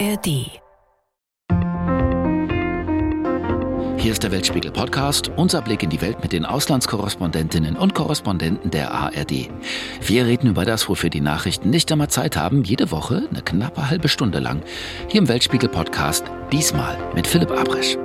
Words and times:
ARD. 0.00 0.26
Hier 3.96 4.12
ist 4.12 4.22
der 4.22 4.32
Weltspiegel 4.32 4.72
Podcast, 4.72 5.30
unser 5.36 5.62
Blick 5.62 5.82
in 5.82 5.90
die 5.90 6.00
Welt 6.00 6.20
mit 6.20 6.32
den 6.32 6.44
Auslandskorrespondentinnen 6.44 7.76
und 7.76 7.94
Korrespondenten 7.94 8.70
der 8.70 8.92
ARD. 8.92 9.50
Wir 10.00 10.26
reden 10.26 10.48
über 10.48 10.64
das, 10.64 10.88
wofür 10.88 11.10
die 11.10 11.20
Nachrichten 11.20 11.70
nicht 11.70 11.90
immer 11.90 12.08
Zeit 12.08 12.36
haben, 12.36 12.64
jede 12.64 12.90
Woche 12.90 13.28
eine 13.30 13.42
knappe 13.42 13.88
halbe 13.88 14.08
Stunde 14.08 14.40
lang. 14.40 14.62
Hier 15.08 15.20
im 15.20 15.28
Weltspiegel 15.28 15.68
Podcast, 15.68 16.24
diesmal 16.50 16.98
mit 17.14 17.26
Philipp 17.26 17.52
Abrisch. 17.52 17.96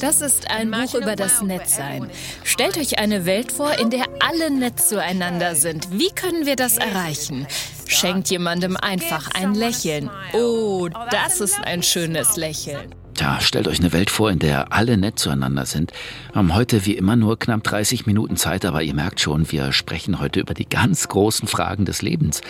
Das 0.00 0.20
ist 0.20 0.48
ein 0.48 0.70
Buch 0.70 0.94
über 0.94 1.16
das 1.16 1.42
Nettsein. 1.42 2.08
Stellt 2.44 2.78
euch 2.78 3.00
eine 3.00 3.26
Welt 3.26 3.50
vor, 3.50 3.76
in 3.80 3.90
der 3.90 4.04
alle 4.20 4.52
nett 4.52 4.78
zueinander 4.78 5.56
sind. 5.56 5.88
Wie 5.90 6.10
können 6.14 6.46
wir 6.46 6.54
das 6.54 6.76
erreichen? 6.76 7.48
Schenkt 7.88 8.30
jemandem 8.30 8.76
einfach 8.76 9.32
ein 9.34 9.56
Lächeln. 9.56 10.10
Oh, 10.32 10.88
das 11.10 11.40
ist 11.40 11.58
ein 11.64 11.82
schönes 11.82 12.36
Lächeln. 12.36 12.94
Tja, 13.14 13.40
stellt 13.40 13.66
euch 13.66 13.80
eine 13.80 13.92
Welt 13.92 14.10
vor, 14.10 14.30
in 14.30 14.38
der 14.38 14.72
alle 14.72 14.96
nett 14.96 15.18
zueinander 15.18 15.66
sind. 15.66 15.92
Wir 16.30 16.36
haben 16.36 16.54
heute 16.54 16.86
wie 16.86 16.96
immer 16.96 17.16
nur 17.16 17.36
knapp 17.36 17.64
30 17.64 18.06
Minuten 18.06 18.36
Zeit, 18.36 18.64
aber 18.64 18.82
ihr 18.82 18.94
merkt 18.94 19.18
schon, 19.18 19.50
wir 19.50 19.72
sprechen 19.72 20.20
heute 20.20 20.38
über 20.38 20.54
die 20.54 20.68
ganz 20.68 21.08
großen 21.08 21.48
Fragen 21.48 21.84
des 21.84 22.00
Lebens. 22.00 22.42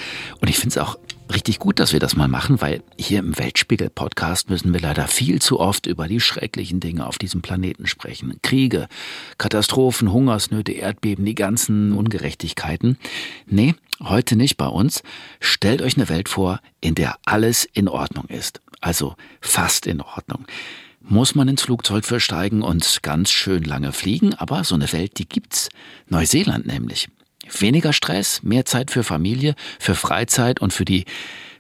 Und 0.42 0.50
ich 0.50 0.56
finde 0.56 0.74
es 0.74 0.78
auch 0.78 0.98
richtig 1.32 1.58
gut, 1.58 1.78
dass 1.78 1.92
wir 1.92 2.00
das 2.00 2.16
mal 2.16 2.28
machen, 2.28 2.60
weil 2.60 2.82
hier 2.98 3.18
im 3.18 3.38
Weltspiegel-Podcast 3.38 4.50
müssen 4.50 4.72
wir 4.72 4.80
leider 4.80 5.06
viel 5.06 5.40
zu 5.40 5.60
oft 5.60 5.86
über 5.86 6.08
die 6.08 6.20
schrecklichen 6.20 6.80
Dinge 6.80 7.06
auf 7.06 7.18
diesem 7.18 7.42
Planeten 7.42 7.86
sprechen. 7.86 8.38
Kriege, 8.42 8.88
Katastrophen, 9.38 10.12
Hungersnöte, 10.12 10.72
Erdbeben, 10.72 11.24
die 11.24 11.34
ganzen 11.34 11.92
Ungerechtigkeiten. 11.92 12.98
Nee, 13.46 13.74
heute 14.02 14.36
nicht 14.36 14.56
bei 14.56 14.66
uns. 14.66 15.02
Stellt 15.40 15.82
euch 15.82 15.96
eine 15.96 16.08
Welt 16.08 16.28
vor, 16.28 16.60
in 16.80 16.94
der 16.94 17.16
alles 17.24 17.64
in 17.72 17.88
Ordnung 17.88 18.26
ist. 18.26 18.60
Also 18.80 19.14
fast 19.40 19.86
in 19.86 20.00
Ordnung 20.00 20.46
muss 21.06 21.34
man 21.34 21.48
ins 21.48 21.62
Flugzeug 21.62 22.04
versteigen 22.04 22.62
und 22.62 23.02
ganz 23.02 23.30
schön 23.30 23.62
lange 23.62 23.92
fliegen, 23.92 24.34
aber 24.34 24.64
so 24.64 24.74
eine 24.74 24.90
Welt, 24.92 25.18
die 25.18 25.28
gibt's. 25.28 25.68
Neuseeland 26.08 26.66
nämlich. 26.66 27.08
Weniger 27.58 27.92
Stress, 27.92 28.42
mehr 28.42 28.64
Zeit 28.64 28.90
für 28.90 29.04
Familie, 29.04 29.54
für 29.78 29.94
Freizeit 29.94 30.60
und 30.60 30.72
für 30.72 30.84
die 30.84 31.04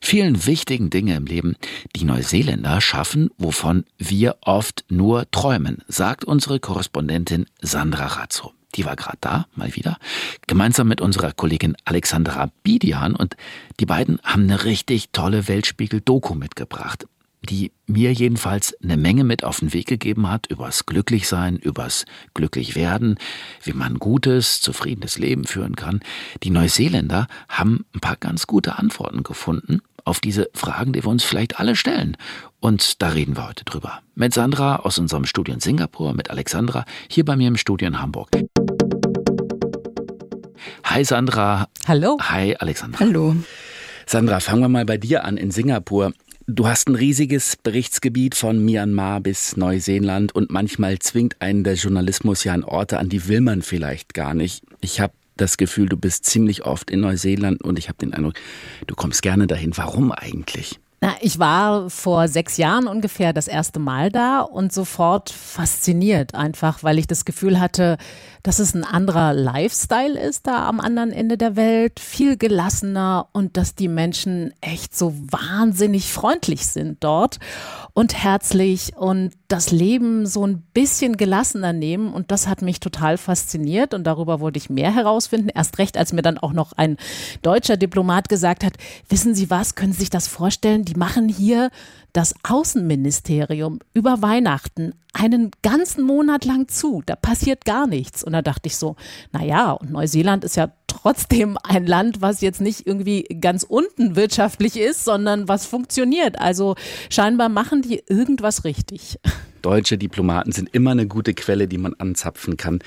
vielen 0.00 0.46
wichtigen 0.46 0.90
Dinge 0.90 1.16
im 1.16 1.26
Leben, 1.26 1.56
die 1.96 2.04
Neuseeländer 2.04 2.80
schaffen, 2.80 3.30
wovon 3.38 3.84
wir 3.98 4.36
oft 4.42 4.84
nur 4.88 5.30
träumen, 5.30 5.78
sagt 5.88 6.24
unsere 6.24 6.60
Korrespondentin 6.60 7.46
Sandra 7.60 8.06
Razzo. 8.06 8.52
Die 8.74 8.84
war 8.84 8.96
gerade 8.96 9.18
da, 9.20 9.46
mal 9.54 9.74
wieder, 9.76 9.98
gemeinsam 10.46 10.88
mit 10.88 11.00
unserer 11.00 11.32
Kollegin 11.32 11.76
Alexandra 11.84 12.50
Bidian 12.64 13.14
und 13.14 13.36
die 13.78 13.86
beiden 13.86 14.18
haben 14.24 14.44
eine 14.44 14.64
richtig 14.64 15.10
tolle 15.12 15.46
Weltspiegel-Doku 15.46 16.34
mitgebracht 16.34 17.06
die 17.44 17.72
mir 17.86 18.12
jedenfalls 18.12 18.76
eine 18.82 18.96
Menge 18.96 19.24
mit 19.24 19.44
auf 19.44 19.60
den 19.60 19.72
Weg 19.72 19.86
gegeben 19.86 20.30
hat 20.30 20.46
übers 20.46 20.86
Glücklichsein, 20.86 21.56
übers 21.56 22.04
Glücklichwerden, 22.34 23.18
wie 23.62 23.72
man 23.72 23.98
gutes, 23.98 24.60
zufriedenes 24.60 25.18
Leben 25.18 25.44
führen 25.44 25.76
kann. 25.76 26.00
Die 26.42 26.50
Neuseeländer 26.50 27.26
haben 27.48 27.84
ein 27.94 28.00
paar 28.00 28.16
ganz 28.16 28.46
gute 28.46 28.78
Antworten 28.78 29.22
gefunden 29.22 29.80
auf 30.04 30.20
diese 30.20 30.50
Fragen, 30.54 30.92
die 30.92 31.02
wir 31.04 31.10
uns 31.10 31.24
vielleicht 31.24 31.58
alle 31.58 31.76
stellen. 31.76 32.16
Und 32.60 33.02
da 33.02 33.08
reden 33.08 33.36
wir 33.36 33.48
heute 33.48 33.64
drüber. 33.64 34.00
Mit 34.14 34.34
Sandra 34.34 34.76
aus 34.76 34.98
unserem 34.98 35.24
Studio 35.24 35.54
in 35.54 35.60
Singapur, 35.60 36.14
mit 36.14 36.30
Alexandra 36.30 36.84
hier 37.08 37.24
bei 37.24 37.36
mir 37.36 37.48
im 37.48 37.56
Studio 37.56 37.88
in 37.88 38.00
Hamburg. 38.00 38.30
Hi 40.84 41.04
Sandra. 41.04 41.68
Hallo. 41.86 42.18
Hi 42.20 42.56
Alexandra. 42.56 43.00
Hallo. 43.00 43.34
Sandra, 44.06 44.40
fangen 44.40 44.60
wir 44.60 44.68
mal 44.68 44.84
bei 44.84 44.98
dir 44.98 45.24
an 45.24 45.36
in 45.36 45.50
Singapur. 45.50 46.12
Du 46.46 46.68
hast 46.68 46.88
ein 46.88 46.94
riesiges 46.94 47.56
Berichtsgebiet 47.56 48.34
von 48.34 48.62
Myanmar 48.62 49.20
bis 49.20 49.56
Neuseeland 49.56 50.34
und 50.34 50.50
manchmal 50.50 50.98
zwingt 50.98 51.40
einen 51.40 51.64
der 51.64 51.72
Journalismus 51.72 52.44
ja 52.44 52.52
an 52.52 52.64
Orte, 52.64 52.98
an 52.98 53.08
die 53.08 53.28
will 53.28 53.40
man 53.40 53.62
vielleicht 53.62 54.12
gar 54.12 54.34
nicht. 54.34 54.62
Ich 54.82 55.00
habe 55.00 55.14
das 55.38 55.56
Gefühl, 55.56 55.88
du 55.88 55.96
bist 55.96 56.26
ziemlich 56.26 56.66
oft 56.66 56.90
in 56.90 57.00
Neuseeland 57.00 57.64
und 57.64 57.78
ich 57.78 57.88
habe 57.88 57.96
den 57.96 58.12
Eindruck, 58.12 58.34
du 58.86 58.94
kommst 58.94 59.22
gerne 59.22 59.46
dahin. 59.46 59.74
Warum 59.78 60.12
eigentlich? 60.12 60.78
Na, 61.00 61.14
ich 61.22 61.38
war 61.38 61.88
vor 61.88 62.28
sechs 62.28 62.58
Jahren 62.58 62.88
ungefähr 62.88 63.32
das 63.32 63.48
erste 63.48 63.78
Mal 63.78 64.10
da 64.10 64.40
und 64.40 64.70
sofort 64.70 65.30
fasziniert, 65.30 66.34
einfach 66.34 66.82
weil 66.82 66.98
ich 66.98 67.06
das 67.06 67.24
Gefühl 67.24 67.58
hatte, 67.58 67.96
dass 68.44 68.58
es 68.58 68.74
ein 68.74 68.84
anderer 68.84 69.32
Lifestyle 69.32 70.20
ist 70.20 70.46
da 70.46 70.68
am 70.68 70.78
anderen 70.78 71.12
Ende 71.12 71.38
der 71.38 71.56
Welt, 71.56 71.98
viel 71.98 72.36
gelassener 72.36 73.26
und 73.32 73.56
dass 73.56 73.74
die 73.74 73.88
Menschen 73.88 74.52
echt 74.60 74.94
so 74.94 75.14
wahnsinnig 75.16 76.12
freundlich 76.12 76.66
sind 76.66 77.02
dort 77.02 77.38
und 77.94 78.22
herzlich 78.22 78.94
und 78.96 79.32
das 79.48 79.70
Leben 79.70 80.26
so 80.26 80.46
ein 80.46 80.60
bisschen 80.74 81.16
gelassener 81.16 81.72
nehmen 81.72 82.12
und 82.12 82.30
das 82.30 82.46
hat 82.46 82.60
mich 82.60 82.80
total 82.80 83.16
fasziniert 83.16 83.94
und 83.94 84.04
darüber 84.04 84.40
wollte 84.40 84.58
ich 84.58 84.68
mehr 84.68 84.94
herausfinden. 84.94 85.48
Erst 85.48 85.78
recht, 85.78 85.96
als 85.96 86.12
mir 86.12 86.22
dann 86.22 86.36
auch 86.36 86.52
noch 86.52 86.72
ein 86.72 86.98
deutscher 87.40 87.78
Diplomat 87.78 88.28
gesagt 88.28 88.62
hat, 88.62 88.74
wissen 89.08 89.34
Sie 89.34 89.48
was, 89.48 89.74
können 89.74 89.94
Sie 89.94 90.00
sich 90.00 90.10
das 90.10 90.28
vorstellen? 90.28 90.84
Die 90.84 90.96
machen 90.96 91.30
hier 91.30 91.70
das 92.12 92.34
Außenministerium 92.42 93.78
über 93.94 94.20
Weihnachten 94.20 94.92
einen 95.14 95.50
ganzen 95.62 96.04
Monat 96.04 96.44
lang 96.44 96.68
zu. 96.68 97.02
Da 97.06 97.16
passiert 97.16 97.64
gar 97.64 97.86
nichts. 97.86 98.22
Und 98.22 98.32
da 98.32 98.42
dachte 98.42 98.66
ich 98.66 98.76
so, 98.76 98.96
na 99.32 99.42
ja, 99.44 99.70
und 99.72 99.90
Neuseeland 99.90 100.44
ist 100.44 100.56
ja 100.56 100.72
trotzdem 100.86 101.56
ein 101.62 101.86
Land, 101.86 102.20
was 102.20 102.40
jetzt 102.40 102.60
nicht 102.60 102.86
irgendwie 102.86 103.22
ganz 103.40 103.62
unten 103.62 104.16
wirtschaftlich 104.16 104.76
ist, 104.76 105.04
sondern 105.04 105.48
was 105.48 105.66
funktioniert. 105.66 106.40
Also 106.40 106.74
scheinbar 107.10 107.48
machen 107.48 107.82
die 107.82 108.02
irgendwas 108.06 108.64
richtig 108.64 109.18
deutsche 109.64 109.96
Diplomaten 109.96 110.52
sind 110.52 110.74
immer 110.74 110.90
eine 110.90 111.06
gute 111.06 111.34
Quelle, 111.34 111.66
die 111.66 111.78
man 111.78 111.94
anzapfen 111.94 112.56
kann, 112.56 112.80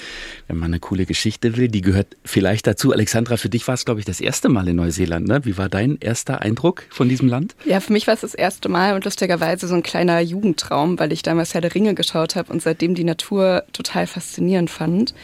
wenn 0.47 0.57
man 0.57 0.71
eine 0.71 0.79
coole 0.79 1.05
Geschichte 1.05 1.57
will. 1.57 1.67
Die 1.67 1.81
gehört 1.81 2.15
vielleicht 2.23 2.67
dazu. 2.67 2.93
Alexandra, 2.93 3.37
für 3.37 3.49
dich 3.49 3.67
war 3.67 3.73
es, 3.73 3.85
glaube 3.85 3.99
ich, 3.99 4.05
das 4.05 4.21
erste 4.21 4.49
Mal 4.49 4.67
in 4.67 4.75
Neuseeland. 4.75 5.27
Ne? 5.27 5.43
Wie 5.43 5.57
war 5.57 5.69
dein 5.69 5.97
erster 5.99 6.41
Eindruck 6.41 6.83
von 6.89 7.09
diesem 7.09 7.27
Land? 7.27 7.55
Ja, 7.65 7.79
für 7.79 7.93
mich 7.93 8.07
war 8.07 8.13
es 8.13 8.21
das 8.21 8.35
erste 8.35 8.69
Mal 8.69 8.93
und 8.93 9.05
lustigerweise 9.05 9.67
so 9.67 9.75
ein 9.75 9.83
kleiner 9.83 10.19
Jugendtraum, 10.19 10.99
weil 10.99 11.11
ich 11.11 11.23
damals 11.23 11.53
Herr 11.53 11.61
der 11.61 11.73
Ringe 11.73 11.95
geschaut 11.95 12.35
habe 12.35 12.51
und 12.53 12.61
seitdem 12.61 12.93
die 12.93 13.03
Natur 13.03 13.63
total 13.73 14.05
faszinierend 14.05 14.69
fand. 14.69 15.15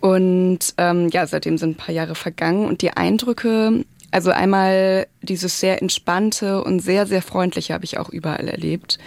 Und 0.00 0.74
ähm, 0.78 1.08
ja, 1.10 1.26
seitdem 1.26 1.58
sind 1.58 1.70
ein 1.70 1.76
paar 1.76 1.94
Jahre 1.94 2.14
vergangen 2.14 2.66
und 2.66 2.82
die 2.82 2.90
Eindrücke, 2.90 3.84
also 4.10 4.30
einmal 4.30 5.06
dieses 5.22 5.60
sehr 5.60 5.80
entspannte 5.80 6.62
und 6.64 6.80
sehr, 6.80 7.06
sehr 7.06 7.22
freundliche 7.22 7.72
habe 7.72 7.84
ich 7.84 7.98
auch 7.98 8.08
überall 8.08 8.48
erlebt. 8.48 8.98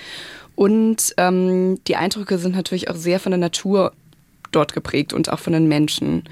Und 0.55 1.13
ähm, 1.17 1.79
die 1.87 1.95
Eindrücke 1.95 2.37
sind 2.37 2.55
natürlich 2.55 2.89
auch 2.89 2.95
sehr 2.95 3.19
von 3.19 3.31
der 3.31 3.39
Natur 3.39 3.93
dort 4.51 4.73
geprägt 4.73 5.13
und 5.13 5.29
auch 5.29 5.39
von 5.39 5.53
den 5.53 5.67
Menschen. 5.67 6.23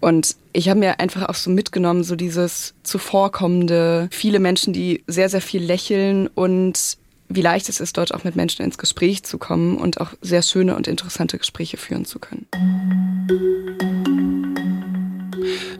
Und 0.00 0.36
ich 0.52 0.68
habe 0.68 0.80
mir 0.80 1.00
einfach 1.00 1.28
auch 1.28 1.34
so 1.34 1.50
mitgenommen, 1.50 2.04
so 2.04 2.14
dieses 2.14 2.74
zuvorkommende, 2.82 4.08
viele 4.10 4.38
Menschen, 4.38 4.74
die 4.74 5.02
sehr, 5.06 5.30
sehr 5.30 5.40
viel 5.40 5.62
lächeln 5.62 6.26
und 6.26 6.98
wie 7.28 7.40
leicht 7.40 7.68
es 7.70 7.80
ist, 7.80 7.96
dort 7.96 8.12
auch 8.12 8.22
mit 8.22 8.36
Menschen 8.36 8.64
ins 8.64 8.76
Gespräch 8.76 9.22
zu 9.24 9.38
kommen 9.38 9.78
und 9.78 10.00
auch 10.00 10.12
sehr 10.20 10.42
schöne 10.42 10.76
und 10.76 10.86
interessante 10.86 11.38
Gespräche 11.38 11.78
führen 11.78 12.04
zu 12.04 12.18
können. 12.18 12.46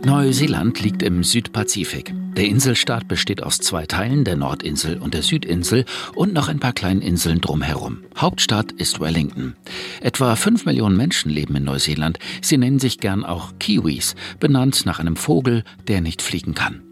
Neuseeland 0.05 0.81
liegt 0.81 1.03
im 1.03 1.25
Südpazifik. 1.25 2.13
Der 2.37 2.47
Inselstaat 2.47 3.09
besteht 3.09 3.43
aus 3.43 3.59
zwei 3.59 3.87
Teilen, 3.87 4.25
der 4.25 4.37
Nordinsel 4.37 4.99
und 4.99 5.15
der 5.15 5.23
Südinsel 5.23 5.85
und 6.15 6.33
noch 6.33 6.49
ein 6.49 6.61
paar 6.61 6.73
kleinen 6.73 7.03
Inseln 7.03 7.41
drumherum. 7.41 7.99
Hauptstadt 8.17 8.73
ist 8.73 9.01
Wellington. 9.01 9.55
Etwa 10.01 10.37
fünf 10.37 10.65
Millionen 10.67 10.97
Menschen 10.97 11.31
leben 11.31 11.57
in 11.57 11.65
Neuseeland. 11.65 12.19
Sie 12.43 12.59
nennen 12.59 12.79
sich 12.79 12.99
gern 12.99 13.25
auch 13.25 13.55
Kiwis, 13.59 14.15
benannt 14.39 14.87
nach 14.87 15.01
einem 15.01 15.17
Vogel, 15.17 15.65
der 15.89 16.01
nicht 16.01 16.23
fliegen 16.23 16.55
kann. 16.55 16.84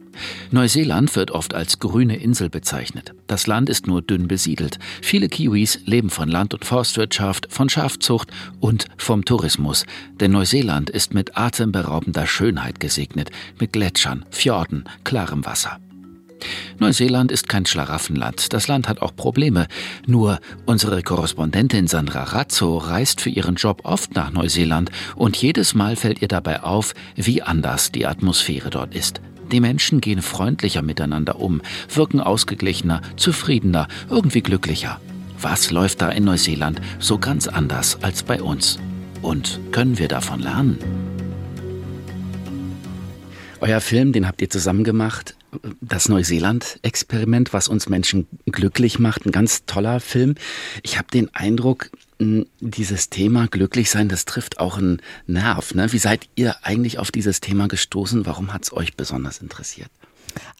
Neuseeland 0.50 1.14
wird 1.16 1.30
oft 1.30 1.54
als 1.54 1.78
grüne 1.78 2.16
Insel 2.16 2.50
bezeichnet. 2.50 3.14
Das 3.26 3.46
Land 3.46 3.68
ist 3.68 3.86
nur 3.86 4.02
dünn 4.02 4.28
besiedelt. 4.28 4.78
Viele 5.00 5.28
Kiwis 5.28 5.80
leben 5.84 6.10
von 6.10 6.28
Land- 6.28 6.54
und 6.54 6.64
Forstwirtschaft, 6.64 7.48
von 7.50 7.68
Schafzucht 7.68 8.30
und 8.60 8.86
vom 8.96 9.24
Tourismus. 9.24 9.86
Denn 10.20 10.32
Neuseeland 10.32 10.90
ist 10.90 11.14
mit 11.14 11.36
atemberaubender 11.36 12.26
Schönheit 12.26 12.80
gesegnet, 12.80 13.30
mit 13.58 13.72
Gletschern, 13.72 14.24
Fjorden, 14.30 14.84
klarem 15.04 15.44
Wasser. 15.44 15.78
Neuseeland 16.78 17.30
ist 17.30 17.48
kein 17.48 17.66
Schlaraffenland. 17.66 18.52
Das 18.52 18.68
Land 18.68 18.88
hat 18.88 19.00
auch 19.02 19.14
Probleme. 19.14 19.66
Nur 20.06 20.38
unsere 20.66 21.02
Korrespondentin 21.02 21.86
Sandra 21.86 22.24
Razzo 22.24 22.78
reist 22.78 23.20
für 23.20 23.30
ihren 23.30 23.54
Job 23.54 23.82
oft 23.84 24.14
nach 24.14 24.32
Neuseeland 24.32 24.90
und 25.14 25.36
jedes 25.36 25.74
Mal 25.74 25.96
fällt 25.96 26.22
ihr 26.22 26.28
dabei 26.28 26.62
auf, 26.62 26.94
wie 27.14 27.42
anders 27.42 27.92
die 27.92 28.06
Atmosphäre 28.06 28.70
dort 28.70 28.94
ist. 28.94 29.20
Die 29.52 29.60
Menschen 29.60 30.00
gehen 30.00 30.22
freundlicher 30.22 30.80
miteinander 30.80 31.38
um, 31.38 31.60
wirken 31.94 32.20
ausgeglichener, 32.20 33.02
zufriedener, 33.16 33.86
irgendwie 34.08 34.40
glücklicher. 34.40 34.98
Was 35.38 35.70
läuft 35.70 36.00
da 36.00 36.08
in 36.08 36.24
Neuseeland 36.24 36.80
so 36.98 37.18
ganz 37.18 37.48
anders 37.48 37.98
als 38.02 38.22
bei 38.22 38.42
uns? 38.42 38.78
Und 39.20 39.60
können 39.70 39.98
wir 39.98 40.08
davon 40.08 40.40
lernen? 40.40 40.78
Euer 43.60 43.82
Film, 43.82 44.12
den 44.12 44.26
habt 44.26 44.40
ihr 44.40 44.48
zusammen 44.48 44.84
gemacht, 44.84 45.36
das 45.80 46.08
Neuseeland-Experiment, 46.08 47.52
was 47.52 47.68
uns 47.68 47.90
Menschen 47.90 48.26
glücklich 48.46 48.98
macht, 48.98 49.26
ein 49.26 49.32
ganz 49.32 49.66
toller 49.66 50.00
Film. 50.00 50.34
Ich 50.82 50.96
habe 50.96 51.08
den 51.12 51.32
Eindruck, 51.34 51.90
dieses 52.60 53.10
Thema 53.10 53.46
glücklich 53.48 53.90
sein, 53.90 54.08
das 54.08 54.24
trifft 54.24 54.60
auch 54.60 54.78
einen 54.78 55.00
Nerv. 55.26 55.74
Ne? 55.74 55.92
Wie 55.92 55.98
seid 55.98 56.28
ihr 56.34 56.56
eigentlich 56.64 56.98
auf 56.98 57.10
dieses 57.10 57.40
Thema 57.40 57.68
gestoßen? 57.68 58.26
Warum 58.26 58.52
hat 58.52 58.64
es 58.64 58.72
euch 58.72 58.96
besonders 58.96 59.38
interessiert? 59.38 59.90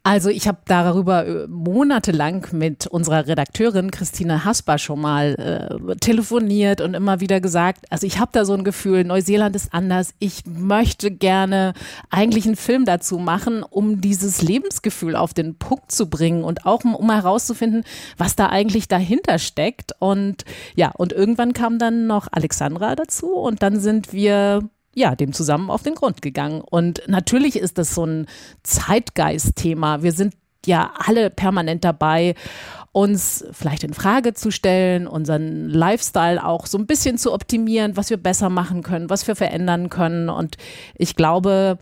Also 0.05 0.31
ich 0.31 0.49
habe 0.49 0.59
darüber 0.65 1.27
äh, 1.27 1.47
monatelang 1.47 2.47
mit 2.53 2.89
unserer 2.89 3.29
Redakteurin 3.29 3.93
Christine 3.93 4.45
Hasper 4.45 4.79
schon 4.79 5.01
mal 5.01 5.35
äh, 5.35 5.97
telefoniert 5.97 6.81
und 6.81 6.95
immer 6.95 7.21
wieder 7.21 7.41
gesagt, 7.41 7.85
also 7.91 8.07
ich 8.07 8.19
habe 8.19 8.31
da 8.33 8.45
so 8.45 8.55
ein 8.55 8.65
Gefühl, 8.65 9.05
Neuseeland 9.05 9.55
ist 9.55 9.73
anders. 9.73 10.15
Ich 10.19 10.45
möchte 10.45 11.13
gerne 11.13 11.75
eigentlich 12.11 12.47
einen 12.47 12.57
Film 12.57 12.85
dazu 12.85 13.19
machen, 13.19 13.63
um 13.63 14.01
dieses 14.01 14.43
Lebensgefühl 14.43 15.15
auf 15.15 15.35
den 15.35 15.57
Punkt 15.57 15.93
zu 15.93 16.11
bringen 16.11 16.43
und 16.43 16.67
auch 16.67 16.85
um, 16.85 16.97
um 16.97 17.11
herauszufinden, 17.11 17.85
was 18.19 18.35
da 18.35 18.49
eigentlich 18.49 18.89
dahinter 18.89 19.39
steckt. 19.39 19.93
Und 20.01 20.45
ja, 20.75 20.91
und 20.97 21.13
irgendwann 21.13 21.53
kam 21.53 21.79
dann 21.79 22.09
noch 22.09 22.27
Alexandra 22.33 22.97
dazu 22.97 23.35
und 23.35 23.63
dann 23.63 23.79
sind 23.79 24.13
wir 24.13 24.69
ja, 24.95 25.15
dem 25.15 25.33
zusammen 25.33 25.71
auf 25.71 25.83
den 25.83 25.95
Grund 25.95 26.23
gegangen. 26.23 26.61
Und 26.61 27.03
natürlich 27.07 27.57
ist 27.57 27.79
das 27.79 27.95
so 27.95 28.05
ein 28.05 28.27
Zeitgeist-Thema. 28.63 30.03
Wir 30.03 30.13
sind 30.13 30.35
ja 30.67 30.93
alle 30.97 31.31
permanent 31.31 31.85
dabei, 31.85 32.35
uns 32.93 33.45
vielleicht 33.53 33.85
in 33.85 33.95
Frage 33.95 34.35
zu 34.35 34.51
stellen, 34.51 35.07
unseren 35.07 35.69
Lifestyle 35.69 36.45
auch 36.45 36.67
so 36.67 36.77
ein 36.79 36.87
bisschen 36.87 37.17
zu 37.19 37.33
optimieren, 37.33 37.97
was 37.97 38.11
wir 38.11 38.19
besser 38.19 38.51
machen 38.51 38.83
können, 38.83 39.09
was 39.11 39.27
wir 39.27 39.35
verändern 39.35 39.89
können. 39.89 40.29
Und 40.29 40.57
ich 40.97 41.17
glaube, 41.17 41.79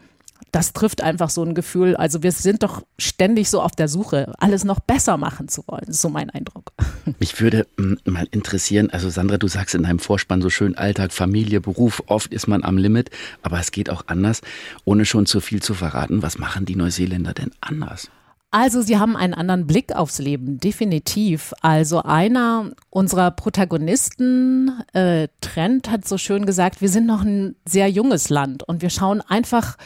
das 0.52 0.72
trifft 0.72 1.02
einfach 1.02 1.31
so 1.31 1.42
ein 1.42 1.54
Gefühl. 1.54 1.96
Also 1.96 2.22
wir 2.22 2.32
sind 2.32 2.62
doch 2.62 2.82
ständig 2.98 3.50
so 3.50 3.62
auf 3.62 3.72
der 3.72 3.88
Suche, 3.88 4.32
alles 4.38 4.64
noch 4.64 4.81
besser 4.81 5.16
machen 5.16 5.48
zu 5.48 5.62
wollen. 5.66 5.84
Das 5.87 5.96
ist 5.96 6.02
so 6.02 6.08
mein 6.08 6.31
Eindruck. 6.31 6.72
Mich 7.19 7.40
würde 7.40 7.66
mm, 7.76 7.94
mal 8.04 8.26
interessieren, 8.31 8.90
also 8.90 9.10
Sandra, 9.10 9.38
du 9.38 9.48
sagst 9.48 9.75
in 9.75 9.84
deinem 9.84 9.98
Vorspann 9.98 10.42
so 10.42 10.50
schön 10.50 10.76
Alltag, 10.76 11.12
Familie, 11.12 11.60
Beruf, 11.60 12.02
oft 12.06 12.32
ist 12.32 12.48
man 12.48 12.64
am 12.64 12.78
Limit, 12.78 13.10
aber 13.42 13.60
es 13.60 13.70
geht 13.70 13.90
auch 13.90 14.04
anders. 14.06 14.40
Ohne 14.84 15.04
schon 15.04 15.26
zu 15.26 15.40
viel 15.40 15.62
zu 15.62 15.75
verraten, 15.75 16.22
was 16.22 16.38
machen 16.38 16.64
die 16.64 16.76
Neuseeländer 16.76 17.34
denn 17.34 17.52
anders? 17.60 18.10
Also 18.52 18.82
sie 18.82 18.98
haben 18.98 19.16
einen 19.16 19.34
anderen 19.34 19.69
Blick 19.69 19.94
aufs 19.94 20.19
Leben, 20.19 20.58
definitiv. 20.58 21.54
Also 21.62 22.02
einer 22.02 22.72
unserer 22.90 23.31
Protagonisten, 23.31 24.72
äh, 24.92 25.28
Trent, 25.40 25.88
hat 25.88 26.06
so 26.06 26.19
schön 26.19 26.46
gesagt, 26.46 26.81
wir 26.81 26.88
sind 26.88 27.06
noch 27.06 27.22
ein 27.22 27.54
sehr 27.64 27.88
junges 27.88 28.28
Land 28.28 28.64
und 28.64 28.82
wir 28.82 28.90
schauen 28.90 29.20
einfach 29.20 29.76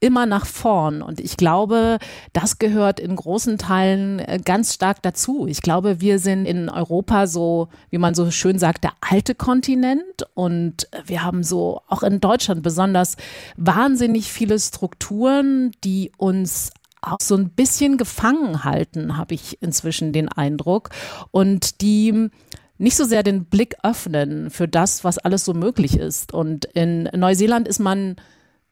immer 0.00 0.26
nach 0.26 0.46
vorn. 0.46 1.02
Und 1.02 1.20
ich 1.20 1.36
glaube, 1.36 1.98
das 2.32 2.58
gehört 2.58 2.98
in 2.98 3.14
großen 3.14 3.58
Teilen 3.58 4.18
äh, 4.18 4.40
ganz 4.42 4.74
stark 4.74 5.02
dazu. 5.02 5.46
Ich 5.46 5.60
glaube, 5.60 6.00
wir 6.00 6.18
sind 6.18 6.46
in 6.46 6.68
Europa 6.68 7.26
so, 7.26 7.68
wie 7.90 7.98
man 7.98 8.14
so 8.14 8.30
schön 8.30 8.58
sagt, 8.58 8.82
der 8.84 8.92
alte 9.00 9.34
Kontinent. 9.34 10.26
Und 10.34 10.88
wir 11.04 11.22
haben 11.22 11.44
so, 11.44 11.82
auch 11.86 12.02
in 12.02 12.20
Deutschland 12.20 12.62
besonders, 12.62 13.16
wahnsinnig 13.56 14.32
viele 14.32 14.58
Strukturen, 14.58 15.72
die 15.84 16.10
uns 16.16 16.70
auch 17.02 17.18
so 17.22 17.34
ein 17.34 17.50
bisschen 17.50 17.96
gefangen 17.96 18.64
halten, 18.64 19.16
habe 19.16 19.34
ich 19.34 19.62
inzwischen 19.62 20.12
den 20.12 20.28
Eindruck. 20.28 20.90
Und 21.30 21.82
die 21.82 22.30
nicht 22.78 22.96
so 22.96 23.04
sehr 23.04 23.22
den 23.22 23.44
Blick 23.44 23.76
öffnen 23.82 24.48
für 24.48 24.66
das, 24.66 25.04
was 25.04 25.18
alles 25.18 25.44
so 25.44 25.52
möglich 25.52 25.98
ist. 25.98 26.32
Und 26.32 26.64
in 26.64 27.04
Neuseeland 27.14 27.68
ist 27.68 27.78
man 27.78 28.16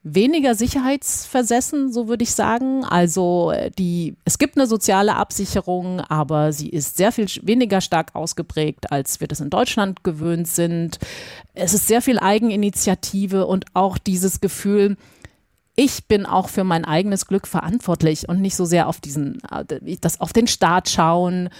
weniger 0.02 0.54
sicherheitsversessen, 0.54 1.92
so 1.92 2.08
würde 2.08 2.22
ich 2.22 2.32
sagen. 2.32 2.84
Also 2.84 3.52
äh, 3.52 3.70
die, 3.70 4.16
es 4.24 4.38
gibt 4.38 4.56
eine 4.56 4.66
soziale 4.66 5.16
Absicherung, 5.16 6.00
aber 6.00 6.52
sie 6.52 6.68
ist 6.68 6.96
sehr 6.96 7.12
viel 7.12 7.26
weniger 7.42 7.80
stark 7.80 8.14
ausgeprägt, 8.14 8.92
als 8.92 9.20
wir 9.20 9.28
das 9.28 9.40
in 9.40 9.50
Deutschland 9.50 10.04
gewöhnt 10.04 10.48
sind. 10.48 10.98
Es 11.54 11.74
ist 11.74 11.88
sehr 11.88 12.02
viel 12.02 12.18
Eigeninitiative 12.18 13.46
und 13.46 13.66
auch 13.74 13.98
dieses 13.98 14.40
Gefühl, 14.40 14.96
ich 15.80 16.08
bin 16.08 16.26
auch 16.26 16.48
für 16.48 16.64
mein 16.64 16.84
eigenes 16.84 17.26
Glück 17.26 17.46
verantwortlich 17.46 18.28
und 18.28 18.40
nicht 18.40 18.56
so 18.56 18.64
sehr 18.64 18.88
auf 18.88 19.00
diesen, 19.00 19.40
äh, 19.50 19.96
das 20.00 20.20
auf 20.20 20.32
den 20.32 20.48
Staat 20.48 20.88
schauen. 20.88 21.50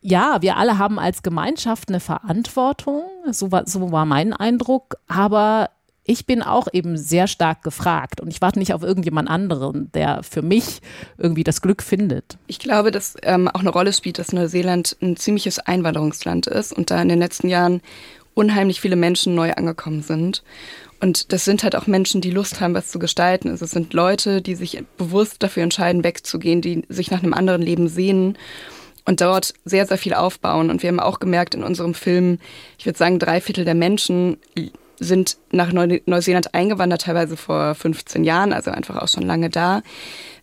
Ja, 0.00 0.38
wir 0.40 0.56
alle 0.56 0.78
haben 0.78 0.98
als 0.98 1.22
Gemeinschaft 1.22 1.88
eine 1.88 2.00
Verantwortung, 2.00 3.02
so 3.30 3.52
war, 3.52 3.66
so 3.66 3.92
war 3.92 4.06
mein 4.06 4.32
Eindruck, 4.32 4.96
aber 5.06 5.68
ich 6.06 6.26
bin 6.26 6.42
auch 6.42 6.68
eben 6.72 6.96
sehr 6.96 7.26
stark 7.26 7.62
gefragt 7.62 8.20
und 8.20 8.28
ich 8.28 8.40
warte 8.40 8.58
nicht 8.58 8.72
auf 8.72 8.82
irgendjemand 8.82 9.28
anderen, 9.28 9.90
der 9.92 10.22
für 10.22 10.42
mich 10.42 10.80
irgendwie 11.18 11.44
das 11.44 11.60
Glück 11.60 11.82
findet. 11.82 12.38
Ich 12.46 12.58
glaube, 12.58 12.90
dass 12.90 13.16
ähm, 13.22 13.48
auch 13.48 13.60
eine 13.60 13.70
Rolle 13.70 13.92
spielt, 13.92 14.18
dass 14.18 14.32
Neuseeland 14.32 14.96
ein 15.02 15.16
ziemliches 15.16 15.58
Einwanderungsland 15.58 16.46
ist 16.46 16.72
und 16.72 16.90
da 16.90 17.02
in 17.02 17.08
den 17.08 17.18
letzten 17.18 17.48
Jahren 17.48 17.80
unheimlich 18.34 18.80
viele 18.80 18.96
Menschen 18.96 19.34
neu 19.34 19.52
angekommen 19.52 20.02
sind. 20.02 20.42
Und 21.00 21.32
das 21.32 21.44
sind 21.44 21.62
halt 21.62 21.76
auch 21.76 21.86
Menschen, 21.86 22.20
die 22.20 22.30
Lust 22.30 22.60
haben, 22.60 22.74
was 22.74 22.88
zu 22.88 22.98
gestalten. 22.98 23.50
Also 23.50 23.64
es 23.64 23.70
sind 23.70 23.92
Leute, 23.92 24.40
die 24.40 24.54
sich 24.54 24.82
bewusst 24.96 25.42
dafür 25.42 25.62
entscheiden, 25.62 26.04
wegzugehen, 26.04 26.62
die 26.62 26.84
sich 26.88 27.10
nach 27.10 27.22
einem 27.22 27.34
anderen 27.34 27.62
Leben 27.62 27.88
sehnen 27.88 28.38
und 29.04 29.20
dort 29.20 29.54
sehr, 29.64 29.86
sehr 29.86 29.98
viel 29.98 30.14
aufbauen. 30.14 30.70
Und 30.70 30.82
wir 30.82 30.88
haben 30.88 31.00
auch 31.00 31.18
gemerkt 31.18 31.54
in 31.54 31.64
unserem 31.64 31.94
Film, 31.94 32.38
ich 32.78 32.86
würde 32.86 32.98
sagen, 32.98 33.18
drei 33.18 33.40
Viertel 33.40 33.64
der 33.64 33.74
Menschen 33.74 34.38
sind 34.98 35.36
nach 35.52 35.72
Neu 35.72 36.00
Neuseeland 36.06 36.54
eingewandert, 36.54 37.02
teilweise 37.02 37.36
vor 37.36 37.74
15 37.74 38.24
Jahren, 38.24 38.52
also 38.52 38.70
einfach 38.70 38.96
auch 38.96 39.08
schon 39.08 39.24
lange 39.24 39.50
da. 39.50 39.82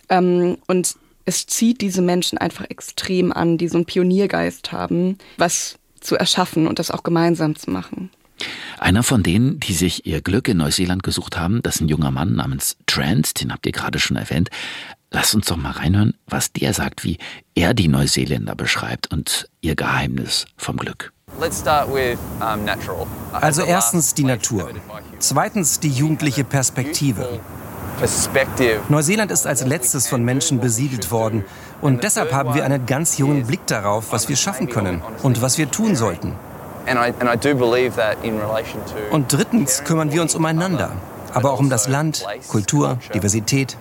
Ähm, 0.10 0.58
und 0.68 0.96
es 1.26 1.48
zieht 1.48 1.82
diese 1.82 2.02
Menschen 2.02 2.38
einfach 2.38 2.66
extrem 2.70 3.32
an, 3.32 3.58
die 3.58 3.68
so 3.68 3.78
einen 3.78 3.86
Pioniergeist 3.86 4.72
haben, 4.72 5.18
was 5.38 5.78
zu 6.00 6.16
erschaffen 6.16 6.68
und 6.68 6.80
das 6.80 6.92
auch 6.92 7.04
gemeinsam 7.04 7.56
zu 7.56 7.72
machen. 7.72 8.10
Einer 8.78 9.04
von 9.04 9.24
denen, 9.24 9.60
die 9.60 9.74
sich 9.74 10.06
ihr 10.06 10.22
Glück 10.22 10.48
in 10.50 10.58
Neuseeland 10.58 11.04
gesucht 11.04 11.38
haben, 11.38 11.62
das 11.64 11.76
ist 11.76 11.82
ein 11.82 11.88
junger 11.88 12.12
Mann 12.12 12.36
namens 12.36 12.78
Trent, 12.86 13.40
den 13.40 13.54
habt 13.54 13.66
ihr 13.66 13.72
gerade 13.72 14.00
schon 14.00 14.18
erwähnt. 14.18 14.50
Lass 15.12 15.34
uns 15.36 15.46
doch 15.46 15.58
mal 15.58 15.72
reinhören, 15.72 16.16
was 16.26 16.52
der 16.52 16.74
sagt, 16.74 17.04
wie 17.04 17.20
er 17.56 17.74
die 17.74 17.88
Neuseeländer 17.88 18.56
beschreibt 18.56 19.12
und 19.12 19.48
ihr 19.62 19.76
Geheimnis 19.76 20.46
vom 20.58 20.76
Glück. 20.76 21.13
Also 23.32 23.64
erstens 23.64 24.14
die 24.14 24.24
Natur, 24.24 24.70
zweitens 25.20 25.80
die 25.80 25.90
jugendliche 25.90 26.44
Perspektive. 26.44 27.40
Neuseeland 28.90 29.32
ist 29.32 29.46
als 29.48 29.66
letztes 29.66 30.08
von 30.08 30.24
Menschen 30.24 30.60
besiedelt 30.60 31.12
worden. 31.12 31.46
Und 31.82 32.04
deshalb 32.04 32.34
haben 32.34 32.54
wir 32.54 32.66
einen 32.66 32.86
ganz 32.86 33.18
jungen 33.18 33.46
Blick 33.46 33.66
darauf, 33.68 34.12
was 34.12 34.30
wir 34.30 34.36
schaffen 34.36 34.70
können 34.70 35.02
und 35.22 35.42
was 35.42 35.58
wir 35.58 35.70
tun 35.70 35.96
sollten. 35.96 36.34
Und 39.12 39.34
drittens 39.34 39.84
kümmern 39.84 40.12
wir 40.12 40.22
uns 40.22 40.36
umeinander, 40.36 40.92
aber 41.34 41.52
auch 41.52 41.60
um 41.60 41.70
das 41.70 41.88
Land, 41.88 42.26
Kultur, 42.50 42.98
Diversität. 43.14 43.78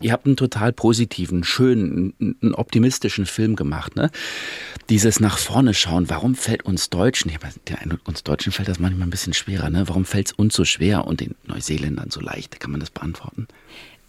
Ihr 0.00 0.12
habt 0.12 0.26
einen 0.26 0.36
total 0.36 0.72
positiven, 0.72 1.44
schönen, 1.44 2.14
einen 2.42 2.54
optimistischen 2.54 3.26
Film 3.26 3.56
gemacht. 3.56 3.96
Ne? 3.96 4.10
Dieses 4.88 5.20
nach 5.20 5.38
vorne 5.38 5.74
schauen, 5.74 6.08
warum 6.08 6.34
fällt 6.34 6.64
uns 6.64 6.90
Deutschen, 6.90 7.30
ich 7.30 7.38
meine, 7.40 7.98
uns 8.04 8.22
Deutschen 8.22 8.52
fällt 8.52 8.68
das 8.68 8.78
manchmal 8.78 9.08
ein 9.08 9.10
bisschen 9.10 9.34
schwerer, 9.34 9.70
ne? 9.70 9.88
warum 9.88 10.04
fällt 10.04 10.28
es 10.28 10.32
uns 10.32 10.54
so 10.54 10.64
schwer 10.64 11.06
und 11.06 11.20
den 11.20 11.34
Neuseeländern 11.46 12.10
so 12.10 12.20
leicht? 12.20 12.60
Kann 12.60 12.70
man 12.70 12.80
das 12.80 12.90
beantworten? 12.90 13.48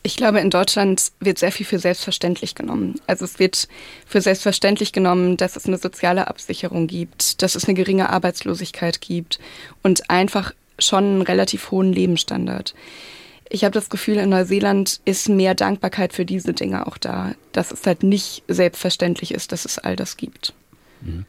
Ich 0.02 0.16
glaube, 0.16 0.40
in 0.40 0.50
Deutschland 0.50 1.12
wird 1.20 1.40
sehr 1.40 1.52
viel 1.52 1.66
für 1.66 1.80
selbstverständlich 1.80 2.56
genommen. 2.56 3.02
Also 3.06 3.26
es 3.26 3.38
wird 3.38 3.68
für 4.06 4.22
selbstverständlich 4.22 4.94
genommen, 4.94 5.36
dass 5.36 5.58
es 5.58 5.66
eine 5.66 5.78
soziale 5.78 6.28
Absicherung 6.28 6.88
gibt, 6.88 7.42
dass 7.42 7.56
es 7.56 7.66
eine 7.66 7.74
geringe 7.74 8.10
Arbeitslosigkeit 8.10 9.02
gibt 9.02 9.40
und 9.84 10.10
einfach 10.10 10.54
schon 10.78 11.04
einen 11.04 11.22
relativ 11.22 11.72
hohen 11.72 11.92
Lebensstandard. 11.92 12.74
Ich 13.50 13.64
habe 13.64 13.74
das 13.74 13.90
Gefühl, 13.90 14.18
in 14.18 14.30
Neuseeland 14.30 15.02
ist 15.06 15.28
mehr 15.28 15.56
Dankbarkeit 15.56 16.14
für 16.14 16.26
diese 16.26 16.54
Dinge 16.54 16.86
auch 16.86 16.98
da, 16.98 17.34
dass 17.52 17.72
es 17.72 17.86
halt 17.86 18.04
nicht 18.04 18.44
selbstverständlich 18.48 19.34
ist, 19.34 19.52
dass 19.52 19.66
es 19.66 19.80
all 19.80 19.96
das 19.96 20.18
gibt. 20.18 20.54
Mhm. 21.02 21.26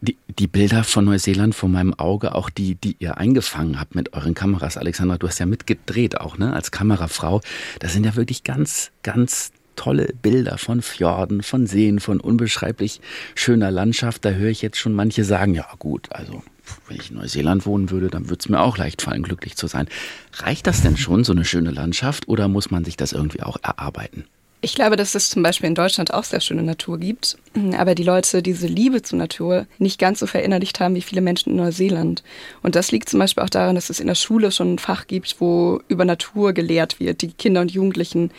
Die, 0.00 0.16
die, 0.38 0.46
Bilder 0.46 0.84
von 0.84 1.06
Neuseeland 1.06 1.54
vor 1.54 1.70
meinem 1.70 1.94
Auge, 1.94 2.34
auch 2.34 2.50
die, 2.50 2.74
die 2.74 2.94
ihr 2.98 3.16
eingefangen 3.16 3.80
habt 3.80 3.94
mit 3.94 4.12
euren 4.12 4.34
Kameras. 4.34 4.76
Alexandra, 4.76 5.16
du 5.16 5.26
hast 5.26 5.38
ja 5.40 5.46
mitgedreht 5.46 6.20
auch, 6.20 6.36
ne, 6.36 6.52
als 6.52 6.70
Kamerafrau. 6.70 7.40
Das 7.78 7.94
sind 7.94 8.04
ja 8.04 8.14
wirklich 8.14 8.44
ganz, 8.44 8.90
ganz 9.02 9.52
tolle 9.76 10.12
Bilder 10.20 10.58
von 10.58 10.82
Fjorden, 10.82 11.42
von 11.42 11.66
Seen, 11.66 12.00
von 12.00 12.20
unbeschreiblich 12.20 13.00
schöner 13.34 13.70
Landschaft. 13.70 14.24
Da 14.24 14.30
höre 14.30 14.50
ich 14.50 14.62
jetzt 14.62 14.78
schon 14.78 14.92
manche 14.92 15.24
sagen, 15.24 15.54
ja 15.54 15.66
gut, 15.78 16.08
also 16.10 16.42
wenn 16.88 16.96
ich 16.96 17.10
in 17.10 17.16
Neuseeland 17.16 17.66
wohnen 17.66 17.90
würde, 17.90 18.08
dann 18.08 18.28
würde 18.28 18.40
es 18.40 18.48
mir 18.48 18.60
auch 18.60 18.78
leicht 18.78 19.02
fallen, 19.02 19.22
glücklich 19.22 19.56
zu 19.56 19.66
sein. 19.66 19.88
Reicht 20.34 20.66
das 20.66 20.82
denn 20.82 20.96
schon, 20.96 21.24
so 21.24 21.32
eine 21.32 21.44
schöne 21.44 21.70
Landschaft, 21.70 22.28
oder 22.28 22.48
muss 22.48 22.70
man 22.70 22.84
sich 22.84 22.96
das 22.96 23.12
irgendwie 23.12 23.42
auch 23.42 23.56
erarbeiten? 23.62 24.24
Ich 24.64 24.74
glaube, 24.74 24.96
dass 24.96 25.14
es 25.14 25.28
zum 25.28 25.42
Beispiel 25.42 25.66
in 25.68 25.74
Deutschland 25.74 26.14
auch 26.14 26.24
sehr 26.24 26.40
schöne 26.40 26.62
Natur 26.62 26.98
gibt, 26.98 27.36
aber 27.76 27.94
die 27.94 28.02
Leute 28.02 28.42
diese 28.42 28.66
Liebe 28.66 29.02
zur 29.02 29.18
Natur 29.18 29.66
nicht 29.76 29.98
ganz 29.98 30.20
so 30.20 30.26
verinnerlicht 30.26 30.80
haben 30.80 30.94
wie 30.94 31.02
viele 31.02 31.20
Menschen 31.20 31.50
in 31.50 31.56
Neuseeland. 31.56 32.22
Und 32.62 32.74
das 32.74 32.90
liegt 32.90 33.10
zum 33.10 33.20
Beispiel 33.20 33.44
auch 33.44 33.50
daran, 33.50 33.74
dass 33.74 33.90
es 33.90 34.00
in 34.00 34.06
der 34.06 34.14
Schule 34.14 34.50
schon 34.50 34.74
ein 34.74 34.78
Fach 34.78 35.06
gibt, 35.06 35.36
wo 35.38 35.82
über 35.88 36.06
Natur 36.06 36.54
gelehrt 36.54 36.98
wird. 36.98 37.20
Die 37.20 37.32
Kinder 37.32 37.60
und 37.60 37.72
Jugendlichen 37.72 38.30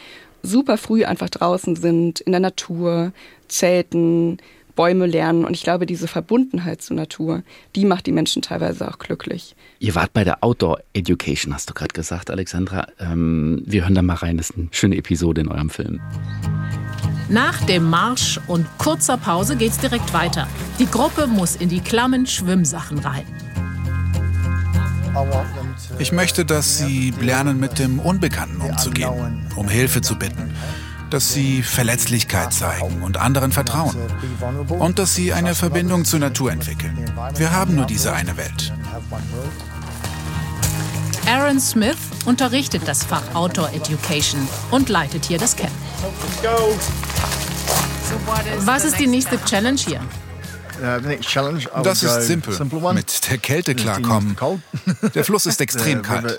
super 0.41 0.79
früh 0.79 1.05
einfach 1.05 1.29
draußen 1.29 1.75
sind, 1.75 2.21
in 2.21 2.31
der 2.31 2.41
Natur, 2.41 3.11
zelten, 3.47 4.39
Bäume 4.75 5.05
lernen. 5.05 5.45
Und 5.45 5.53
ich 5.53 5.63
glaube, 5.63 5.85
diese 5.85 6.07
Verbundenheit 6.07 6.81
zur 6.81 6.95
Natur, 6.95 7.43
die 7.75 7.85
macht 7.85 8.05
die 8.05 8.11
Menschen 8.11 8.41
teilweise 8.41 8.87
auch 8.87 8.99
glücklich. 8.99 9.55
Ihr 9.79 9.95
wart 9.95 10.13
bei 10.13 10.23
der 10.23 10.43
Outdoor 10.43 10.79
Education, 10.93 11.53
hast 11.53 11.69
du 11.69 11.73
gerade 11.73 11.93
gesagt, 11.93 12.29
Alexandra. 12.29 12.87
Ähm, 12.99 13.63
wir 13.65 13.83
hören 13.83 13.95
da 13.95 14.01
mal 14.01 14.15
rein. 14.15 14.37
Das 14.37 14.49
ist 14.49 14.57
eine 14.57 14.67
schöne 14.71 14.97
Episode 14.97 15.41
in 15.41 15.47
eurem 15.47 15.69
Film. 15.69 16.01
Nach 17.29 17.59
dem 17.65 17.89
Marsch 17.89 18.39
und 18.47 18.67
kurzer 18.77 19.17
Pause 19.17 19.55
geht's 19.55 19.79
direkt 19.79 20.13
weiter. 20.13 20.47
Die 20.77 20.85
Gruppe 20.85 21.25
muss 21.25 21.55
in 21.55 21.69
die 21.69 21.79
klammen 21.79 22.27
Schwimmsachen 22.27 22.99
rein. 22.99 23.25
Ich 25.97 26.11
möchte, 26.11 26.45
dass 26.45 26.77
sie 26.77 27.13
lernen, 27.21 27.59
mit 27.59 27.79
dem 27.79 27.99
Unbekannten 27.99 28.61
umzugehen, 28.61 29.47
um 29.55 29.69
Hilfe 29.69 30.01
zu 30.01 30.19
bitten 30.19 30.53
dass 31.15 31.31
sie 31.31 31.63
Verletzlichkeit 31.63 32.51
zeigen 32.51 33.01
und 33.01 33.15
anderen 33.15 33.53
vertrauen 33.53 33.95
und 34.67 34.99
dass 34.99 35.15
sie 35.15 35.31
eine 35.31 35.55
Verbindung 35.55 36.03
zur 36.03 36.19
Natur 36.19 36.51
entwickeln. 36.51 37.09
Wir 37.37 37.53
haben 37.53 37.73
nur 37.75 37.85
diese 37.85 38.11
eine 38.11 38.35
Welt. 38.35 38.73
Aaron 41.25 41.61
Smith 41.61 41.95
unterrichtet 42.25 42.81
das 42.85 43.05
Fach 43.05 43.23
Outdoor 43.33 43.71
Education 43.71 44.45
und 44.71 44.89
leitet 44.89 45.23
hier 45.23 45.37
das 45.37 45.55
Camp. 45.55 45.71
Was 48.65 48.83
ist 48.83 48.99
die 48.99 49.07
nächste 49.07 49.41
Challenge 49.45 49.79
hier? 49.79 50.01
Das 51.81 52.03
ist 52.03 52.27
simpel. 52.27 52.59
Mit 52.93 53.31
der 53.31 53.37
Kälte 53.37 53.73
klarkommen. 53.73 54.35
Der 55.15 55.23
Fluss 55.23 55.45
ist 55.45 55.61
extrem 55.61 56.01
kalt. 56.01 56.37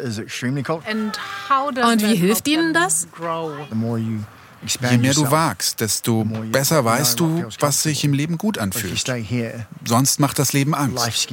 Und 1.82 2.02
wie 2.02 2.16
hilft 2.16 2.46
Ihnen 2.46 2.74
das? 2.74 3.08
Je 4.64 4.98
mehr 4.98 5.14
du 5.14 5.30
wagst, 5.30 5.80
desto 5.80 6.24
besser 6.24 6.84
weißt 6.84 7.20
du, 7.20 7.44
was 7.60 7.82
sich 7.82 8.04
im 8.04 8.12
Leben 8.12 8.38
gut 8.38 8.58
anfühlt. 8.58 9.04
Sonst 9.84 10.20
macht 10.20 10.38
das 10.38 10.52
Leben 10.52 10.74
Angst. 10.74 11.28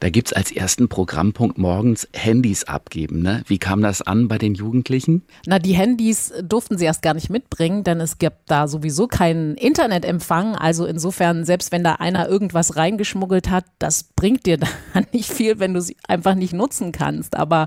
Da 0.00 0.10
gibt 0.10 0.28
es 0.28 0.32
als 0.32 0.50
ersten 0.50 0.88
Programmpunkt 0.88 1.58
morgens 1.58 2.08
Handys 2.12 2.64
abgeben. 2.64 3.22
Ne? 3.22 3.42
Wie 3.46 3.58
kam 3.58 3.82
das 3.82 4.02
an 4.02 4.28
bei 4.28 4.38
den 4.38 4.54
Jugendlichen? 4.54 5.22
Na, 5.46 5.58
die 5.58 5.74
Handys 5.74 6.32
durften 6.42 6.78
sie 6.78 6.84
erst 6.84 7.02
gar 7.02 7.14
nicht 7.14 7.30
mitbringen, 7.30 7.84
denn 7.84 8.00
es 8.00 8.18
gibt 8.18 8.38
da 8.46 8.68
sowieso 8.68 9.06
keinen 9.06 9.54
Internetempfang. 9.54 10.56
Also 10.56 10.86
insofern, 10.86 11.44
selbst 11.44 11.72
wenn 11.72 11.84
da 11.84 11.94
einer 11.94 12.28
irgendwas 12.28 12.76
reingeschmuggelt 12.76 13.50
hat, 13.50 13.64
das 13.78 14.04
bringt 14.04 14.46
dir 14.46 14.58
dann 14.94 15.06
nicht 15.12 15.32
viel, 15.32 15.58
wenn 15.58 15.74
du 15.74 15.80
sie 15.80 15.96
einfach 16.08 16.34
nicht 16.34 16.52
nutzen 16.52 16.92
kannst. 16.92 17.36
Aber 17.36 17.66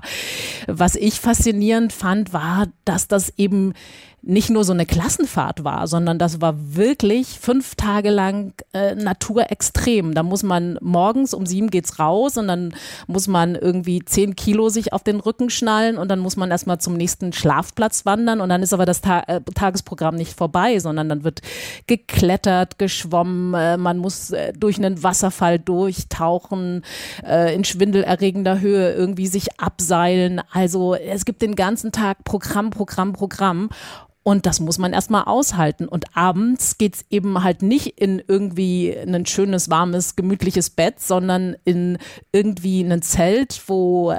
was 0.66 0.94
ich 0.94 1.20
faszinierend 1.20 1.92
fand, 1.92 2.32
war, 2.32 2.66
dass 2.84 3.08
das 3.08 3.32
eben 3.36 3.74
nicht 4.22 4.50
nur 4.50 4.64
so 4.64 4.72
eine 4.72 4.84
Klassenfahrt 4.84 5.64
war, 5.64 5.86
sondern 5.86 6.18
das 6.18 6.40
war 6.40 6.54
wirklich 6.74 7.38
fünf 7.40 7.74
Tage 7.74 8.10
lang 8.10 8.52
äh, 8.74 8.94
Natur 8.94 9.50
extrem. 9.50 10.14
Da 10.14 10.22
muss 10.22 10.42
man 10.42 10.78
morgens 10.82 11.32
um 11.32 11.46
sieben 11.46 11.70
geht's 11.70 11.98
raus 11.98 12.36
und 12.36 12.48
dann 12.48 12.74
muss 13.06 13.28
man 13.28 13.54
irgendwie 13.54 14.04
zehn 14.04 14.36
Kilo 14.36 14.68
sich 14.68 14.92
auf 14.92 15.02
den 15.02 15.20
Rücken 15.20 15.48
schnallen 15.48 15.96
und 15.96 16.08
dann 16.08 16.18
muss 16.18 16.36
man 16.36 16.50
erstmal 16.50 16.78
zum 16.78 16.94
nächsten 16.94 17.32
Schlafplatz 17.32 18.04
wandern 18.04 18.40
und 18.40 18.50
dann 18.50 18.62
ist 18.62 18.74
aber 18.74 18.84
das 18.84 19.00
Ta 19.00 19.20
äh, 19.26 19.40
Tagesprogramm 19.54 20.16
nicht 20.16 20.36
vorbei, 20.36 20.78
sondern 20.78 21.08
dann 21.08 21.24
wird 21.24 21.40
geklettert, 21.86 22.78
geschwommen, 22.78 23.54
äh, 23.54 23.78
man 23.78 23.98
muss 23.98 24.32
äh, 24.32 24.52
durch 24.52 24.76
einen 24.76 25.02
Wasserfall 25.02 25.58
durchtauchen, 25.58 26.82
äh, 27.26 27.54
in 27.54 27.64
schwindelerregender 27.64 28.60
Höhe 28.60 28.92
irgendwie 28.92 29.26
sich 29.28 29.58
abseilen. 29.58 30.42
Also 30.52 30.94
es 30.94 31.24
gibt 31.24 31.40
den 31.40 31.56
ganzen 31.56 31.90
Tag 31.90 32.24
Programm, 32.24 32.70
Programm, 32.70 33.14
Programm. 33.14 33.70
Und 34.22 34.44
das 34.44 34.60
muss 34.60 34.78
man 34.78 34.92
erstmal 34.92 35.24
aushalten. 35.24 35.88
Und 35.88 36.14
abends 36.14 36.76
geht's 36.76 37.04
eben 37.08 37.42
halt 37.42 37.62
nicht 37.62 37.98
in 37.98 38.22
irgendwie 38.26 38.94
ein 38.94 39.24
schönes, 39.24 39.70
warmes, 39.70 40.14
gemütliches 40.14 40.70
Bett, 40.70 41.00
sondern 41.00 41.56
in 41.64 41.96
irgendwie 42.30 42.82
ein 42.82 43.00
Zelt, 43.00 43.62
wo 43.66 44.10
äh, 44.10 44.16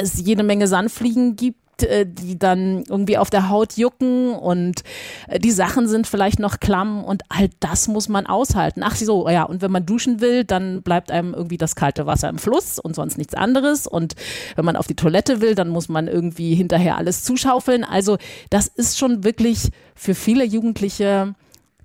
es 0.00 0.18
jede 0.18 0.42
Menge 0.42 0.66
Sandfliegen 0.66 1.36
gibt 1.36 1.67
äh, 1.82 2.06
die 2.06 2.38
dann 2.38 2.84
irgendwie 2.88 3.18
auf 3.18 3.30
der 3.30 3.48
Haut 3.48 3.76
jucken 3.76 4.34
und 4.34 4.82
äh, 5.28 5.38
die 5.38 5.50
Sachen 5.50 5.88
sind 5.88 6.06
vielleicht 6.06 6.38
noch 6.38 6.60
klamm 6.60 7.04
und 7.04 7.22
all 7.28 7.50
das 7.60 7.88
muss 7.88 8.08
man 8.08 8.26
aushalten. 8.26 8.82
Ach 8.82 8.96
so, 8.96 9.28
ja, 9.28 9.44
und 9.44 9.62
wenn 9.62 9.70
man 9.70 9.86
duschen 9.86 10.20
will, 10.20 10.44
dann 10.44 10.82
bleibt 10.82 11.10
einem 11.10 11.34
irgendwie 11.34 11.58
das 11.58 11.76
kalte 11.76 12.06
Wasser 12.06 12.28
im 12.28 12.38
Fluss 12.38 12.78
und 12.78 12.94
sonst 12.94 13.18
nichts 13.18 13.34
anderes. 13.34 13.86
Und 13.86 14.14
wenn 14.56 14.64
man 14.64 14.76
auf 14.76 14.86
die 14.86 14.96
Toilette 14.96 15.40
will, 15.40 15.54
dann 15.54 15.68
muss 15.68 15.88
man 15.88 16.08
irgendwie 16.08 16.54
hinterher 16.54 16.96
alles 16.96 17.24
zuschaufeln. 17.24 17.84
Also 17.84 18.18
das 18.50 18.68
ist 18.68 18.98
schon 18.98 19.24
wirklich 19.24 19.70
für 19.94 20.14
viele 20.14 20.44
Jugendliche 20.44 21.34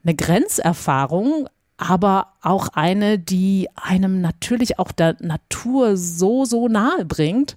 eine 0.04 0.16
Grenzerfahrung, 0.16 1.48
aber 1.78 2.34
auch 2.42 2.70
eine, 2.74 3.20
die 3.20 3.68
einem 3.76 4.22
natürlich 4.22 4.80
auch 4.80 4.92
der 4.92 5.18
Natur 5.20 5.98
so, 5.98 6.46
so 6.46 6.68
nahe 6.68 7.06
bringt. 7.06 7.56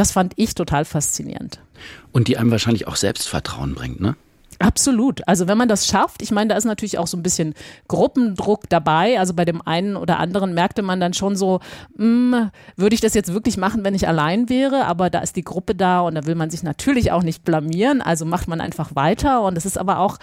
Das 0.00 0.12
fand 0.12 0.32
ich 0.36 0.54
total 0.54 0.86
faszinierend. 0.86 1.60
Und 2.10 2.28
die 2.28 2.38
einem 2.38 2.50
wahrscheinlich 2.50 2.88
auch 2.88 2.96
Selbstvertrauen 2.96 3.74
bringt, 3.74 4.00
ne? 4.00 4.16
Absolut. 4.58 5.20
Also 5.28 5.46
wenn 5.46 5.58
man 5.58 5.68
das 5.68 5.86
schafft, 5.86 6.22
ich 6.22 6.30
meine, 6.30 6.48
da 6.48 6.56
ist 6.56 6.64
natürlich 6.64 6.96
auch 6.96 7.06
so 7.06 7.18
ein 7.18 7.22
bisschen 7.22 7.52
Gruppendruck 7.86 8.66
dabei. 8.70 9.18
Also 9.18 9.34
bei 9.34 9.44
dem 9.44 9.60
einen 9.60 9.96
oder 9.96 10.18
anderen 10.18 10.54
merkte 10.54 10.80
man 10.80 11.00
dann 11.00 11.12
schon 11.12 11.36
so, 11.36 11.60
mh, 11.98 12.38
hm, 12.38 12.50
würde 12.76 12.94
ich 12.94 13.02
das 13.02 13.12
jetzt 13.12 13.34
wirklich 13.34 13.58
machen, 13.58 13.84
wenn 13.84 13.94
ich 13.94 14.08
allein 14.08 14.48
wäre? 14.48 14.86
Aber 14.86 15.10
da 15.10 15.20
ist 15.20 15.36
die 15.36 15.44
Gruppe 15.44 15.74
da 15.74 16.00
und 16.00 16.14
da 16.14 16.24
will 16.24 16.34
man 16.34 16.48
sich 16.48 16.62
natürlich 16.62 17.12
auch 17.12 17.22
nicht 17.22 17.44
blamieren. 17.44 18.00
Also 18.00 18.24
macht 18.24 18.48
man 18.48 18.62
einfach 18.62 18.94
weiter. 18.94 19.42
Und 19.42 19.58
es 19.58 19.66
ist 19.66 19.76
aber 19.76 19.98
auch 19.98 20.16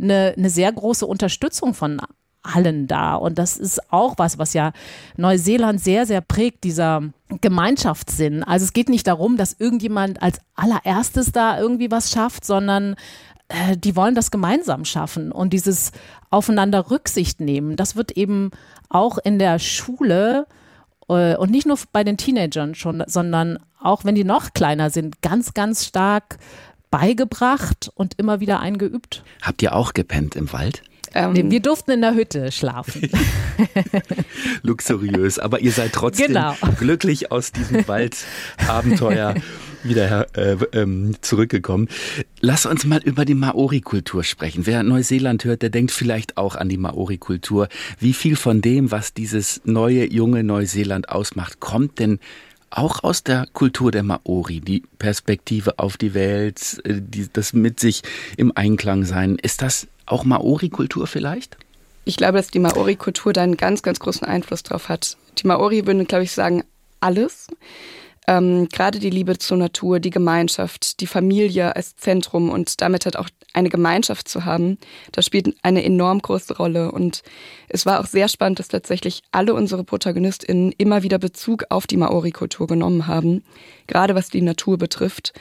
eine, 0.00 0.34
eine 0.38 0.50
sehr 0.50 0.70
große 0.70 1.04
Unterstützung 1.04 1.74
von 1.74 2.00
allen 2.54 2.86
da. 2.86 3.14
Und 3.14 3.38
das 3.38 3.56
ist 3.56 3.92
auch 3.92 4.14
was, 4.18 4.38
was 4.38 4.54
ja 4.54 4.72
Neuseeland 5.16 5.80
sehr, 5.80 6.06
sehr 6.06 6.20
prägt, 6.20 6.64
dieser 6.64 7.02
Gemeinschaftssinn. 7.40 8.42
Also 8.44 8.64
es 8.64 8.72
geht 8.72 8.88
nicht 8.88 9.06
darum, 9.06 9.36
dass 9.36 9.56
irgendjemand 9.58 10.22
als 10.22 10.40
allererstes 10.54 11.32
da 11.32 11.58
irgendwie 11.58 11.90
was 11.90 12.10
schafft, 12.10 12.44
sondern 12.44 12.96
äh, 13.48 13.76
die 13.76 13.96
wollen 13.96 14.14
das 14.14 14.30
gemeinsam 14.30 14.84
schaffen 14.84 15.32
und 15.32 15.52
dieses 15.52 15.92
aufeinander 16.30 16.90
Rücksicht 16.90 17.40
nehmen. 17.40 17.76
Das 17.76 17.96
wird 17.96 18.12
eben 18.12 18.50
auch 18.88 19.18
in 19.18 19.38
der 19.38 19.58
Schule 19.58 20.46
äh, 21.08 21.36
und 21.36 21.50
nicht 21.50 21.66
nur 21.66 21.78
bei 21.92 22.04
den 22.04 22.16
Teenagern 22.16 22.74
schon, 22.74 23.02
sondern 23.06 23.58
auch 23.80 24.04
wenn 24.04 24.14
die 24.14 24.24
noch 24.24 24.52
kleiner 24.52 24.90
sind, 24.90 25.22
ganz, 25.22 25.54
ganz 25.54 25.84
stark 25.86 26.38
beigebracht 26.90 27.90
und 27.94 28.14
immer 28.18 28.40
wieder 28.40 28.60
eingeübt. 28.60 29.22
Habt 29.42 29.62
ihr 29.62 29.74
auch 29.74 29.92
gepennt 29.92 30.36
im 30.36 30.52
Wald? 30.52 30.82
Ähm, 31.16 31.50
wir 31.50 31.60
durften 31.60 31.92
in 31.92 32.02
der 32.02 32.14
Hütte 32.14 32.52
schlafen. 32.52 33.10
Luxuriös, 34.62 35.38
aber 35.38 35.60
ihr 35.60 35.72
seid 35.72 35.92
trotzdem 35.92 36.28
genau. 36.28 36.54
glücklich 36.78 37.32
aus 37.32 37.52
diesem 37.52 37.88
Waldabenteuer 37.88 39.34
wieder 39.82 40.26
äh, 40.36 40.56
ähm, 40.72 41.16
zurückgekommen. 41.20 41.88
Lass 42.40 42.66
uns 42.66 42.84
mal 42.84 43.00
über 43.02 43.24
die 43.24 43.34
Maori-Kultur 43.34 44.24
sprechen. 44.24 44.66
Wer 44.66 44.82
Neuseeland 44.82 45.44
hört, 45.44 45.62
der 45.62 45.70
denkt 45.70 45.90
vielleicht 45.90 46.36
auch 46.36 46.56
an 46.56 46.68
die 46.68 46.76
Maori-Kultur. 46.76 47.68
Wie 47.98 48.12
viel 48.12 48.36
von 48.36 48.60
dem, 48.60 48.90
was 48.90 49.14
dieses 49.14 49.62
neue, 49.64 50.12
junge 50.12 50.44
Neuseeland 50.44 51.08
ausmacht, 51.08 51.60
kommt 51.60 51.98
denn 51.98 52.18
auch 52.76 53.02
aus 53.02 53.24
der 53.24 53.46
Kultur 53.52 53.90
der 53.90 54.02
Maori, 54.02 54.60
die 54.60 54.82
Perspektive 54.98 55.78
auf 55.78 55.96
die 55.96 56.14
Welt, 56.14 56.80
äh, 56.84 57.00
die, 57.00 57.28
das 57.32 57.52
mit 57.52 57.80
sich 57.80 58.02
im 58.36 58.52
Einklang 58.54 59.04
sein. 59.04 59.36
Ist 59.40 59.62
das 59.62 59.88
auch 60.04 60.24
Maori-Kultur 60.24 61.06
vielleicht? 61.06 61.56
Ich 62.04 62.16
glaube, 62.16 62.38
dass 62.38 62.48
die 62.48 62.60
Maori-Kultur 62.60 63.32
da 63.32 63.42
einen 63.42 63.56
ganz, 63.56 63.82
ganz 63.82 63.98
großen 63.98 64.26
Einfluss 64.26 64.62
drauf 64.62 64.88
hat. 64.88 65.16
Die 65.38 65.46
Maori 65.46 65.86
würden, 65.86 66.06
glaube 66.06 66.24
ich, 66.24 66.32
sagen, 66.32 66.62
alles. 67.00 67.48
Ähm, 68.28 68.68
gerade 68.68 68.98
die 68.98 69.10
Liebe 69.10 69.38
zur 69.38 69.56
Natur, 69.56 69.98
die 69.98 70.10
Gemeinschaft, 70.10 71.00
die 71.00 71.06
Familie 71.06 71.76
als 71.76 71.96
Zentrum 71.96 72.50
und 72.50 72.80
damit 72.80 73.04
halt 73.04 73.16
auch 73.16 73.28
eine 73.56 73.70
Gemeinschaft 73.70 74.28
zu 74.28 74.44
haben, 74.44 74.78
das 75.12 75.26
spielt 75.26 75.54
eine 75.62 75.84
enorm 75.84 76.20
große 76.20 76.56
Rolle. 76.56 76.92
Und 76.92 77.22
es 77.68 77.86
war 77.86 78.00
auch 78.00 78.06
sehr 78.06 78.28
spannend, 78.28 78.58
dass 78.58 78.68
tatsächlich 78.68 79.22
alle 79.30 79.54
unsere 79.54 79.84
ProtagonistInnen 79.84 80.72
immer 80.72 81.02
wieder 81.02 81.18
Bezug 81.18 81.64
auf 81.70 81.86
die 81.86 81.96
Maori-Kultur 81.96 82.66
genommen 82.66 83.06
haben, 83.06 83.42
gerade 83.86 84.14
was 84.14 84.28
die 84.28 84.42
Natur 84.42 84.78
betrifft 84.78 85.32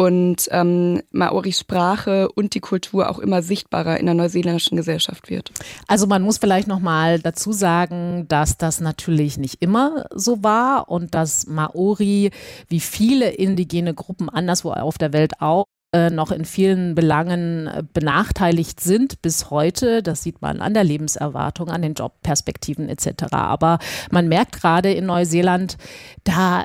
und 0.00 0.48
ähm, 0.50 1.02
Maoris 1.10 1.60
Sprache 1.60 2.30
und 2.32 2.54
die 2.54 2.60
Kultur 2.60 3.10
auch 3.10 3.18
immer 3.18 3.42
sichtbarer 3.42 4.00
in 4.00 4.06
der 4.06 4.14
neuseeländischen 4.14 4.78
Gesellschaft 4.78 5.28
wird. 5.28 5.52
Also 5.88 6.06
man 6.06 6.22
muss 6.22 6.38
vielleicht 6.38 6.68
noch 6.68 6.80
mal 6.80 7.18
dazu 7.18 7.52
sagen, 7.52 8.24
dass 8.26 8.56
das 8.56 8.80
natürlich 8.80 9.36
nicht 9.36 9.60
immer 9.60 10.06
so 10.14 10.42
war 10.42 10.88
und 10.88 11.14
dass 11.14 11.46
Maori 11.46 12.30
wie 12.68 12.80
viele 12.80 13.28
indigene 13.28 13.92
Gruppen 13.92 14.30
anderswo 14.30 14.72
auf 14.72 14.96
der 14.96 15.12
Welt 15.12 15.34
auch 15.40 15.66
äh, 15.92 16.10
noch 16.10 16.30
in 16.30 16.44
vielen 16.44 16.94
Belangen 16.94 17.66
äh, 17.66 17.82
benachteiligt 17.92 18.80
sind 18.80 19.22
bis 19.22 19.50
heute. 19.50 20.02
Das 20.02 20.22
sieht 20.22 20.40
man 20.40 20.60
an 20.60 20.74
der 20.74 20.84
Lebenserwartung, 20.84 21.68
an 21.68 21.82
den 21.82 21.94
Jobperspektiven 21.94 22.88
etc. 22.88 23.24
Aber 23.32 23.78
man 24.10 24.28
merkt 24.28 24.60
gerade 24.60 24.92
in 24.92 25.06
Neuseeland, 25.06 25.76
da 26.24 26.64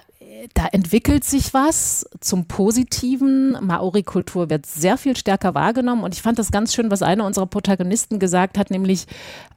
da 0.53 0.67
entwickelt 0.67 1.23
sich 1.23 1.53
was 1.53 2.05
zum 2.19 2.45
Positiven. 2.45 3.57
Maori-Kultur 3.61 4.49
wird 4.49 4.65
sehr 4.65 4.97
viel 4.97 5.17
stärker 5.17 5.55
wahrgenommen. 5.55 6.03
Und 6.03 6.13
ich 6.13 6.21
fand 6.21 6.37
das 6.37 6.51
ganz 6.51 6.73
schön, 6.73 6.91
was 6.91 7.01
einer 7.01 7.25
unserer 7.25 7.47
Protagonisten 7.47 8.19
gesagt 8.19 8.57
hat, 8.57 8.69
nämlich, 8.69 9.07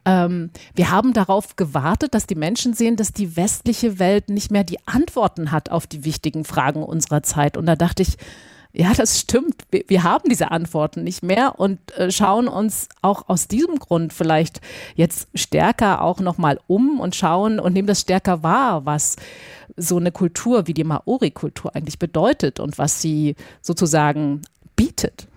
ähm, 0.05 0.49
wir 0.75 0.89
haben 0.89 1.13
darauf 1.13 1.55
gewartet, 1.55 2.13
dass 2.13 2.27
die 2.27 2.35
Menschen 2.35 2.73
sehen, 2.73 2.95
dass 2.95 3.11
die 3.11 3.35
westliche 3.35 3.99
Welt 3.99 4.29
nicht 4.29 4.51
mehr 4.51 4.63
die 4.63 4.79
Antworten 4.87 5.51
hat 5.51 5.69
auf 5.69 5.85
die 5.85 6.05
wichtigen 6.05 6.43
Fragen 6.43 6.83
unserer 6.83 7.23
Zeit. 7.23 7.57
Und 7.57 7.65
da 7.65 7.75
dachte 7.75 8.01
ich, 8.01 8.17
ja, 8.71 8.93
das 8.93 9.19
stimmt. 9.19 9.63
Wir, 9.71 9.83
wir, 9.87 10.03
haben 10.03 10.29
diese 10.29 10.51
Antworten 10.51 11.03
nicht 11.03 11.23
mehr 11.23 11.59
und 11.59 11.79
äh, 11.97 12.11
schauen 12.11 12.47
uns 12.47 12.87
auch 13.01 13.27
aus 13.27 13.47
diesem 13.47 13.79
Grund 13.79 14.13
vielleicht 14.13 14.61
jetzt 14.95 15.27
stärker 15.33 16.01
auch 16.01 16.19
nochmal 16.19 16.59
um 16.67 16.99
und 16.99 17.15
schauen 17.15 17.59
und 17.59 17.73
nehmen 17.73 17.87
das 17.87 18.01
stärker 18.01 18.43
wahr, 18.43 18.85
was 18.85 19.15
so 19.75 19.97
eine 19.97 20.11
Kultur 20.11 20.67
wie 20.67 20.75
die 20.75 20.83
Maori-Kultur 20.83 21.75
eigentlich 21.75 21.97
bedeutet 21.97 22.59
und 22.59 22.77
was 22.77 23.01
sie 23.01 23.35
sozusagen 23.61 24.43
bietet. 24.75 25.27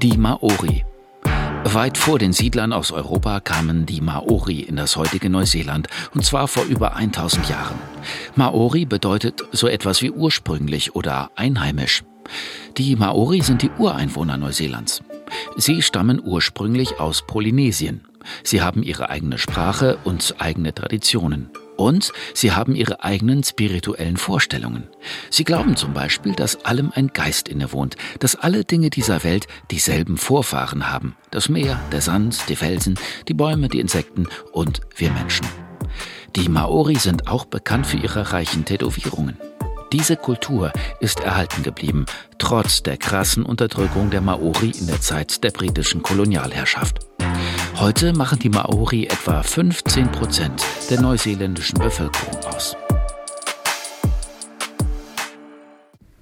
Die 0.00 0.16
Maori 0.16 0.84
Weit 1.66 1.96
vor 1.96 2.18
den 2.18 2.34
Siedlern 2.34 2.74
aus 2.74 2.92
Europa 2.92 3.40
kamen 3.40 3.86
die 3.86 4.02
Maori 4.02 4.60
in 4.60 4.76
das 4.76 4.96
heutige 4.96 5.30
Neuseeland, 5.30 5.88
und 6.14 6.24
zwar 6.24 6.46
vor 6.46 6.64
über 6.64 6.94
1000 6.94 7.48
Jahren. 7.48 7.78
Maori 8.36 8.84
bedeutet 8.84 9.42
so 9.50 9.66
etwas 9.66 10.02
wie 10.02 10.10
ursprünglich 10.10 10.94
oder 10.94 11.30
einheimisch. 11.36 12.04
Die 12.76 12.96
Maori 12.96 13.40
sind 13.40 13.62
die 13.62 13.70
Ureinwohner 13.78 14.36
Neuseelands. 14.36 15.02
Sie 15.56 15.80
stammen 15.80 16.20
ursprünglich 16.22 17.00
aus 17.00 17.26
Polynesien. 17.26 18.06
Sie 18.42 18.60
haben 18.60 18.82
ihre 18.82 19.08
eigene 19.08 19.38
Sprache 19.38 19.98
und 20.04 20.36
eigene 20.38 20.74
Traditionen. 20.74 21.50
Und 21.76 22.12
sie 22.34 22.52
haben 22.52 22.74
ihre 22.74 23.02
eigenen 23.02 23.42
spirituellen 23.42 24.16
Vorstellungen. 24.16 24.88
Sie 25.30 25.44
glauben 25.44 25.76
zum 25.76 25.92
Beispiel, 25.92 26.32
dass 26.32 26.64
allem 26.64 26.92
ein 26.94 27.08
Geist 27.08 27.48
innewohnt, 27.48 27.96
dass 28.20 28.36
alle 28.36 28.64
Dinge 28.64 28.90
dieser 28.90 29.24
Welt 29.24 29.46
dieselben 29.70 30.16
Vorfahren 30.16 30.90
haben. 30.90 31.16
Das 31.30 31.48
Meer, 31.48 31.80
der 31.90 32.00
Sand, 32.00 32.48
die 32.48 32.56
Felsen, 32.56 32.98
die 33.28 33.34
Bäume, 33.34 33.68
die 33.68 33.80
Insekten 33.80 34.28
und 34.52 34.80
wir 34.96 35.10
Menschen. 35.10 35.46
Die 36.36 36.48
Maori 36.48 36.96
sind 36.96 37.28
auch 37.28 37.44
bekannt 37.44 37.86
für 37.86 37.96
ihre 37.96 38.32
reichen 38.32 38.64
Tätowierungen. 38.64 39.36
Diese 39.92 40.16
Kultur 40.16 40.72
ist 40.98 41.20
erhalten 41.20 41.62
geblieben, 41.62 42.06
trotz 42.38 42.82
der 42.82 42.96
krassen 42.96 43.44
Unterdrückung 43.44 44.10
der 44.10 44.20
Maori 44.20 44.72
in 44.76 44.88
der 44.88 45.00
Zeit 45.00 45.44
der 45.44 45.52
britischen 45.52 46.02
Kolonialherrschaft. 46.02 47.13
Heute 47.84 48.14
machen 48.14 48.38
die 48.38 48.48
Maori 48.48 49.04
etwa 49.04 49.42
15 49.42 50.10
Prozent 50.10 50.64
der 50.88 51.02
neuseeländischen 51.02 51.78
Bevölkerung 51.78 52.34
aus. 52.46 52.74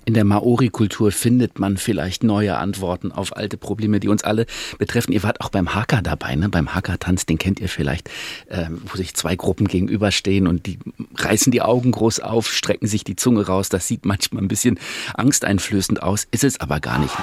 In 0.04 0.14
der 0.14 0.24
Maori-Kultur 0.24 1.12
findet 1.12 1.60
man 1.60 1.76
vielleicht 1.76 2.24
neue 2.24 2.56
Antworten 2.56 3.12
auf 3.12 3.36
alte 3.36 3.58
Probleme, 3.58 4.00
die 4.00 4.08
uns 4.08 4.24
alle 4.24 4.46
betreffen. 4.78 5.12
Ihr 5.12 5.22
wart 5.22 5.40
auch 5.40 5.50
beim 5.50 5.72
Haka 5.72 6.02
dabei, 6.02 6.34
ne? 6.34 6.48
beim 6.48 6.74
Haka-Tanz, 6.74 7.26
den 7.26 7.38
kennt 7.38 7.60
ihr 7.60 7.68
vielleicht, 7.68 8.10
äh, 8.48 8.66
wo 8.68 8.96
sich 8.96 9.14
zwei 9.14 9.36
Gruppen 9.36 9.68
gegenüberstehen 9.68 10.48
und 10.48 10.66
die 10.66 10.80
reißen 11.14 11.52
die 11.52 11.62
Augen 11.62 11.92
groß 11.92 12.18
auf, 12.18 12.50
strecken 12.52 12.88
sich 12.88 13.04
die 13.04 13.14
Zunge 13.14 13.46
raus. 13.46 13.68
Das 13.68 13.86
sieht 13.86 14.04
manchmal 14.04 14.42
ein 14.42 14.48
bisschen 14.48 14.80
angsteinflößend 15.14 16.02
aus, 16.02 16.26
ist 16.32 16.42
es 16.42 16.58
aber 16.58 16.80
gar 16.80 16.98
nicht. 16.98 17.14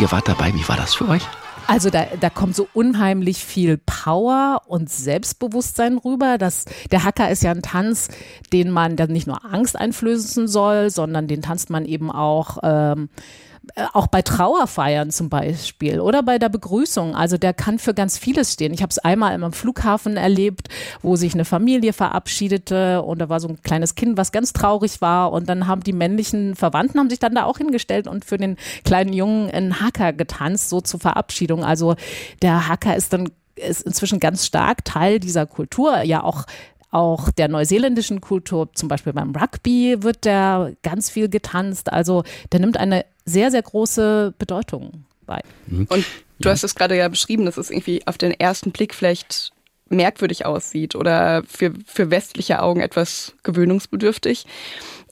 Ihr 0.00 0.10
wart 0.10 0.28
dabei, 0.28 0.52
wie 0.54 0.66
war 0.68 0.76
das 0.76 0.94
für 0.94 1.08
euch? 1.08 1.22
Also 1.66 1.90
da, 1.90 2.06
da 2.20 2.28
kommt 2.28 2.56
so 2.56 2.68
unheimlich 2.74 3.44
viel 3.44 3.78
Power 3.78 4.62
und 4.66 4.90
Selbstbewusstsein 4.90 5.96
rüber. 5.98 6.38
Das, 6.38 6.64
der 6.90 7.04
Hacker 7.04 7.30
ist 7.30 7.42
ja 7.42 7.52
ein 7.52 7.62
Tanz, 7.62 8.08
den 8.52 8.70
man 8.70 8.96
dann 8.96 9.10
nicht 9.10 9.26
nur 9.26 9.44
Angst 9.44 9.76
einflößen 9.76 10.48
soll, 10.48 10.90
sondern 10.90 11.28
den 11.28 11.42
tanzt 11.42 11.70
man 11.70 11.84
eben 11.84 12.10
auch 12.10 12.58
ähm, 12.62 13.10
äh, 13.14 13.51
auch 13.92 14.08
bei 14.08 14.22
Trauerfeiern 14.22 15.10
zum 15.10 15.28
Beispiel 15.28 16.00
oder 16.00 16.22
bei 16.22 16.38
der 16.38 16.48
Begrüßung. 16.48 17.14
Also 17.14 17.38
der 17.38 17.54
kann 17.54 17.78
für 17.78 17.94
ganz 17.94 18.18
vieles 18.18 18.52
stehen. 18.52 18.74
Ich 18.74 18.82
habe 18.82 18.90
es 18.90 18.98
einmal 18.98 19.40
am 19.42 19.52
Flughafen 19.52 20.16
erlebt, 20.16 20.68
wo 21.00 21.16
sich 21.16 21.34
eine 21.34 21.44
Familie 21.44 21.92
verabschiedete 21.92 23.02
und 23.02 23.20
da 23.20 23.28
war 23.28 23.40
so 23.40 23.48
ein 23.48 23.62
kleines 23.62 23.94
Kind, 23.94 24.16
was 24.16 24.32
ganz 24.32 24.52
traurig 24.52 25.00
war 25.00 25.32
und 25.32 25.48
dann 25.48 25.66
haben 25.66 25.82
die 25.82 25.92
männlichen 25.92 26.56
Verwandten 26.56 26.98
haben 26.98 27.10
sich 27.10 27.20
dann 27.20 27.34
da 27.34 27.44
auch 27.44 27.58
hingestellt 27.58 28.06
und 28.06 28.24
für 28.24 28.36
den 28.36 28.56
kleinen 28.84 29.12
Jungen 29.12 29.50
einen 29.50 29.80
Hacker 29.80 30.12
getanzt, 30.12 30.68
so 30.68 30.80
zur 30.80 31.00
Verabschiedung. 31.00 31.64
Also 31.64 31.94
der 32.42 32.68
Hacker 32.68 32.96
ist 32.96 33.12
dann 33.12 33.28
ist 33.54 33.82
inzwischen 33.82 34.18
ganz 34.18 34.46
stark 34.46 34.84
Teil 34.84 35.20
dieser 35.20 35.46
Kultur, 35.46 36.02
ja 36.02 36.22
auch 36.22 36.46
auch 36.92 37.30
der 37.30 37.48
neuseeländischen 37.48 38.20
Kultur, 38.20 38.72
zum 38.74 38.88
Beispiel 38.88 39.12
beim 39.12 39.34
Rugby 39.34 40.02
wird 40.02 40.24
der 40.24 40.74
ganz 40.82 41.10
viel 41.10 41.28
getanzt. 41.28 41.92
Also 41.92 42.22
der 42.52 42.60
nimmt 42.60 42.76
eine 42.76 43.04
sehr, 43.24 43.50
sehr 43.50 43.62
große 43.62 44.34
Bedeutung 44.38 45.06
bei. 45.26 45.40
Mhm. 45.66 45.86
Und 45.88 46.04
du 46.38 46.50
hast 46.50 46.62
es 46.62 46.74
gerade 46.74 46.96
ja 46.96 47.08
beschrieben, 47.08 47.46
dass 47.46 47.56
es 47.56 47.70
irgendwie 47.70 48.06
auf 48.06 48.18
den 48.18 48.32
ersten 48.32 48.72
Blick 48.72 48.94
vielleicht 48.94 49.52
merkwürdig 49.88 50.44
aussieht 50.44 50.94
oder 50.94 51.42
für, 51.46 51.72
für 51.86 52.10
westliche 52.10 52.62
Augen 52.62 52.80
etwas 52.80 53.34
gewöhnungsbedürftig. 53.42 54.46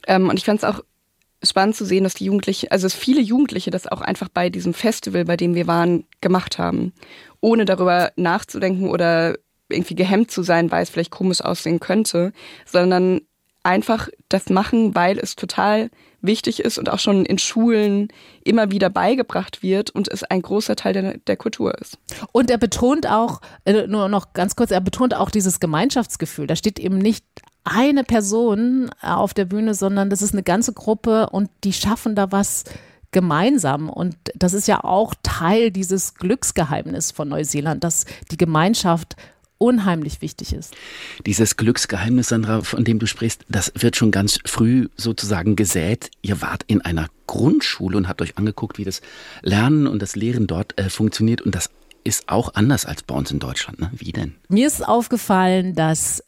Ähm, 0.06 0.28
und 0.28 0.38
ich 0.38 0.44
fand 0.44 0.62
es 0.62 0.64
auch 0.64 0.82
spannend 1.42 1.76
zu 1.76 1.86
sehen, 1.86 2.04
dass 2.04 2.14
die 2.14 2.26
Jugendlichen, 2.26 2.70
also 2.70 2.84
dass 2.84 2.94
viele 2.94 3.22
Jugendliche 3.22 3.70
das 3.70 3.86
auch 3.86 4.02
einfach 4.02 4.28
bei 4.28 4.50
diesem 4.50 4.74
Festival, 4.74 5.24
bei 5.24 5.38
dem 5.38 5.54
wir 5.54 5.66
waren, 5.66 6.04
gemacht 6.20 6.58
haben, 6.58 6.92
ohne 7.40 7.64
darüber 7.64 8.12
nachzudenken 8.16 8.90
oder 8.90 9.36
irgendwie 9.72 9.94
gehemmt 9.94 10.30
zu 10.30 10.42
sein, 10.42 10.70
weil 10.70 10.83
es 10.83 10.90
vielleicht 10.90 11.11
komisch 11.11 11.40
aussehen 11.40 11.80
könnte, 11.80 12.33
sondern 12.64 13.20
einfach 13.62 14.09
das 14.28 14.48
machen, 14.48 14.94
weil 14.94 15.18
es 15.18 15.37
total 15.37 15.90
wichtig 16.22 16.61
ist 16.61 16.78
und 16.78 16.90
auch 16.90 16.98
schon 16.98 17.24
in 17.24 17.38
Schulen 17.38 18.09
immer 18.44 18.70
wieder 18.70 18.90
beigebracht 18.90 19.62
wird 19.62 19.90
und 19.90 20.09
es 20.09 20.22
ein 20.22 20.42
großer 20.42 20.76
Teil 20.76 20.92
der, 20.92 21.18
der 21.18 21.37
Kultur 21.37 21.76
ist. 21.78 21.98
Und 22.33 22.50
er 22.50 22.59
betont 22.59 23.06
auch, 23.06 23.40
äh, 23.64 23.87
nur 23.87 24.09
noch 24.09 24.33
ganz 24.33 24.56
kurz, 24.56 24.70
er 24.70 24.80
betont 24.80 25.14
auch 25.14 25.30
dieses 25.30 25.61
Gemeinschaftsgefühl. 25.61 26.46
Da 26.46 26.56
steht 26.56 26.78
eben 26.78 26.98
nicht 26.98 27.24
eine 27.64 28.04
Person 28.04 28.90
auf 29.02 29.35
der 29.35 29.44
Bühne, 29.44 29.74
sondern 29.74 30.11
das 30.11 30.22
ist 30.22 30.33
eine 30.33 30.42
ganze 30.42 30.72
Gruppe 30.72 31.28
und 31.30 31.50
die 31.64 31.72
schaffen 31.72 32.14
da 32.14 32.33
was 32.33 32.64
gemeinsam. 33.12 33.88
Und 33.90 34.16
das 34.35 34.54
ist 34.54 34.68
ja 34.68 34.85
auch 34.85 35.14
Teil 35.22 35.70
dieses 35.70 36.14
Glücksgeheimnisses 36.14 37.11
von 37.12 37.28
Neuseeland, 37.28 37.85
dass 37.85 38.06
die 38.30 38.37
Gemeinschaft 38.37 39.16
unheimlich 39.61 40.23
wichtig 40.23 40.55
ist. 40.55 40.75
Dieses 41.27 41.57
Glücksgeheimnis, 41.57 42.29
Sandra, 42.29 42.62
von 42.62 42.83
dem 42.83 42.99
du 42.99 43.07
sprichst, 43.07 43.44
das 43.49 43.70
wird 43.77 43.94
schon 43.94 44.11
ganz 44.11 44.38
früh 44.46 44.88
sozusagen 44.96 45.55
gesät. 45.55 46.11
Ihr 46.23 46.40
wart 46.40 46.64
in 46.66 46.81
einer 46.81 47.09
Grundschule 47.27 47.96
und 47.96 48.09
habt 48.09 48.23
euch 48.23 48.38
angeguckt, 48.38 48.79
wie 48.79 48.85
das 48.85 49.03
Lernen 49.42 49.87
und 49.87 50.01
das 50.01 50.16
Lehren 50.16 50.46
dort 50.46 50.79
äh, 50.81 50.88
funktioniert. 50.88 51.42
Und 51.42 51.55
das 51.55 51.70
ist 52.05 52.29
auch 52.29 52.55
anders 52.55 52.87
als 52.87 53.03
bei 53.03 53.14
uns 53.14 53.31
in 53.31 53.38
Deutschland. 53.38 53.79
Ne? 53.79 53.90
Wie 53.92 54.12
denn? 54.12 54.35
Mir 54.49 54.66
ist 54.66 54.87
aufgefallen, 54.87 55.75
dass 55.75 56.25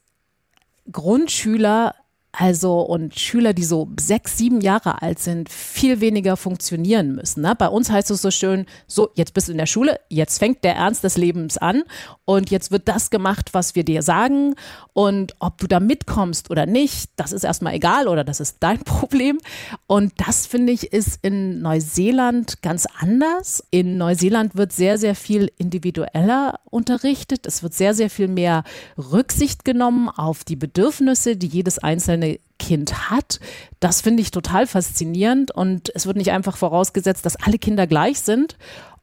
Grundschüler 0.91 1.95
also 2.33 2.81
und 2.81 3.19
Schüler, 3.19 3.53
die 3.53 3.63
so 3.63 3.91
sechs, 4.01 4.39
sieben 4.39 4.63
Jahre 4.63 5.03
alt 5.03 5.19
sind, 5.19 5.51
viel 5.51 6.01
weniger 6.01 6.39
funktionieren 6.39 7.15
müssen. 7.15 7.43
Ne? 7.43 7.55
Bei 7.57 7.69
uns 7.69 7.91
heißt 7.91 8.11
es 8.11 8.23
so 8.23 8.31
schön, 8.31 8.65
so, 8.87 9.11
jetzt 9.15 9.35
bist 9.35 9.49
du 9.49 9.53
in 9.53 9.59
der 9.59 9.67
Schule, 9.67 10.01
jetzt 10.09 10.39
fängt 10.39 10.65
der 10.65 10.75
Ernst 10.75 11.05
des 11.05 11.19
Lebens 11.19 11.59
an 11.59 11.83
und 12.25 12.51
jetzt 12.51 12.71
wird 12.71 12.89
das 12.89 13.11
gemacht, 13.11 13.51
was 13.53 13.75
wir 13.75 13.85
dir 13.85 14.03
sagen. 14.03 14.55
Und 14.95 15.35
ob 15.41 15.59
du 15.59 15.67
da 15.67 15.79
mitkommst 15.79 16.51
oder 16.51 16.65
nicht, 16.65 17.11
das 17.17 17.33
ist 17.33 17.45
erstmal 17.45 17.75
egal 17.75 18.09
oder 18.09 18.25
das 18.25 18.41
ist 18.41 18.57
dein 18.61 18.79
Problem. 18.85 19.39
Und 19.87 20.15
das 20.17 20.47
finde 20.47 20.73
ich 20.73 20.93
ist 20.93 21.19
in 21.21 21.61
Neuseeland 21.61 22.63
ganz 22.63 22.87
anders. 22.99 23.63
In 23.71 23.99
Neuseeland 23.99 24.57
wird 24.57 24.73
sehr, 24.73 24.97
sehr 24.97 25.15
viel 25.15 25.53
individueller 25.59 26.61
unterrichtet. 26.71 27.47
Es 27.47 27.63
wird 27.63 27.75
sehr, 27.75 27.93
sehr 27.93 28.09
viel 28.09 28.29
mehr 28.29 28.65
Rücksicht 28.97 29.67
genommen 29.67 30.09
auf 30.09 30.45
die 30.45 30.57
Bedürfnisse, 30.57 31.37
die 31.37 31.47
jedes 31.47 31.79
einzelne 31.79 32.22
Kind 32.63 33.11
hat. 33.11 33.41
Das 33.81 34.01
finde 34.01 34.23
ich 34.23 34.31
total 34.31 34.69
faszinierend 34.69 35.51
und 35.51 35.91
es 35.97 36.07
wird 36.07 36.17
nicht 36.17 36.31
einfach 36.31 36.57
vorausgesetzt, 36.57 37.27
dass 37.27 37.35
alle 37.37 37.59
Kinder 37.59 37.89
gleich 37.89 38.21
sind. 38.21 38.57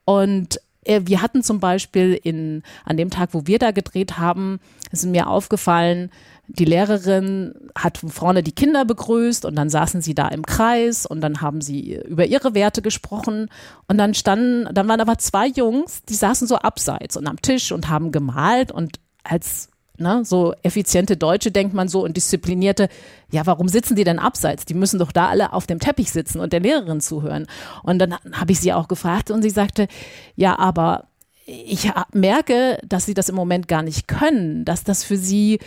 Und 0.06 0.58
äh, 0.84 1.02
wir 1.04 1.20
hatten 1.20 1.42
zum 1.42 1.60
Beispiel 1.60 2.18
in, 2.22 2.62
an 2.86 2.96
dem 2.96 3.10
Tag, 3.10 3.30
wo 3.32 3.46
wir 3.46 3.58
da 3.58 3.70
gedreht 3.70 4.16
haben, 4.16 4.60
ist 4.92 5.04
mir 5.04 5.28
aufgefallen, 5.28 6.10
die 6.46 6.64
Lehrerin 6.64 7.54
hat 7.76 7.98
vorne 7.98 8.42
die 8.42 8.54
Kinder 8.54 8.86
begrüßt 8.86 9.44
und 9.44 9.54
dann 9.54 9.68
saßen 9.68 10.00
sie 10.00 10.14
da 10.14 10.28
im 10.28 10.44
Kreis 10.44 11.04
und 11.04 11.20
dann 11.20 11.42
haben 11.42 11.60
sie 11.60 12.00
über 12.08 12.24
ihre 12.26 12.54
Werte 12.54 12.80
gesprochen 12.82 13.50
und 13.88 13.98
dann 13.98 14.14
standen, 14.14 14.72
dann 14.74 14.88
waren 14.88 15.00
aber 15.00 15.18
zwei 15.18 15.46
Jungs, 15.46 16.02
die 16.08 16.14
saßen 16.14 16.48
so 16.48 16.56
abseits 16.56 17.16
und 17.16 17.28
am 17.28 17.40
Tisch 17.40 17.70
und 17.70 17.88
haben 17.88 18.10
gemalt 18.10 18.72
und 18.72 18.98
als 19.22 19.68
ne, 20.00 20.24
so 20.24 20.54
effiziente 20.62 21.16
Deutsche 21.16 21.50
denkt 21.50 21.74
man 21.74 21.88
so 21.88 22.04
und 22.04 22.16
disziplinierte, 22.16 22.88
ja, 23.30 23.46
warum 23.46 23.68
sitzen 23.68 23.96
die 23.96 24.04
denn 24.04 24.18
abseits? 24.18 24.64
Die 24.64 24.74
müssen 24.74 24.98
doch 24.98 25.12
da 25.12 25.28
alle 25.28 25.52
auf 25.52 25.66
dem 25.66 25.78
Teppich 25.78 26.10
sitzen 26.10 26.40
und 26.40 26.52
der 26.52 26.60
Lehrerin 26.60 27.00
zuhören. 27.00 27.46
Und 27.82 27.98
dann 27.98 28.16
habe 28.32 28.52
ich 28.52 28.60
sie 28.60 28.72
auch 28.72 28.88
gefragt 28.88 29.30
und 29.30 29.42
sie 29.42 29.50
sagte, 29.50 29.88
ja, 30.36 30.58
aber 30.58 31.04
ich 31.46 31.90
merke, 32.12 32.78
dass 32.86 33.06
sie 33.06 33.14
das 33.14 33.28
im 33.28 33.34
Moment 33.34 33.68
gar 33.68 33.82
nicht 33.82 34.08
können, 34.08 34.64
dass 34.64 34.84
das 34.84 35.04
für 35.04 35.16
sie 35.16 35.58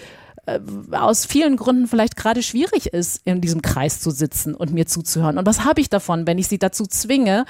äh, 0.45 0.59
aus 0.91 1.25
vielen 1.25 1.55
Gründen 1.55 1.87
vielleicht 1.87 2.15
gerade 2.15 2.43
schwierig 2.43 2.87
ist, 2.87 3.21
in 3.25 3.41
diesem 3.41 3.61
Kreis 3.61 3.99
zu 3.99 4.11
sitzen 4.11 4.55
und 4.55 4.73
mir 4.73 4.85
zuzuhören. 4.85 5.37
Und 5.37 5.45
was 5.45 5.63
habe 5.63 5.81
ich 5.81 5.89
davon, 5.89 6.27
wenn 6.27 6.37
ich 6.37 6.47
sie 6.47 6.59
dazu 6.59 6.85
zwinge? 6.85 7.45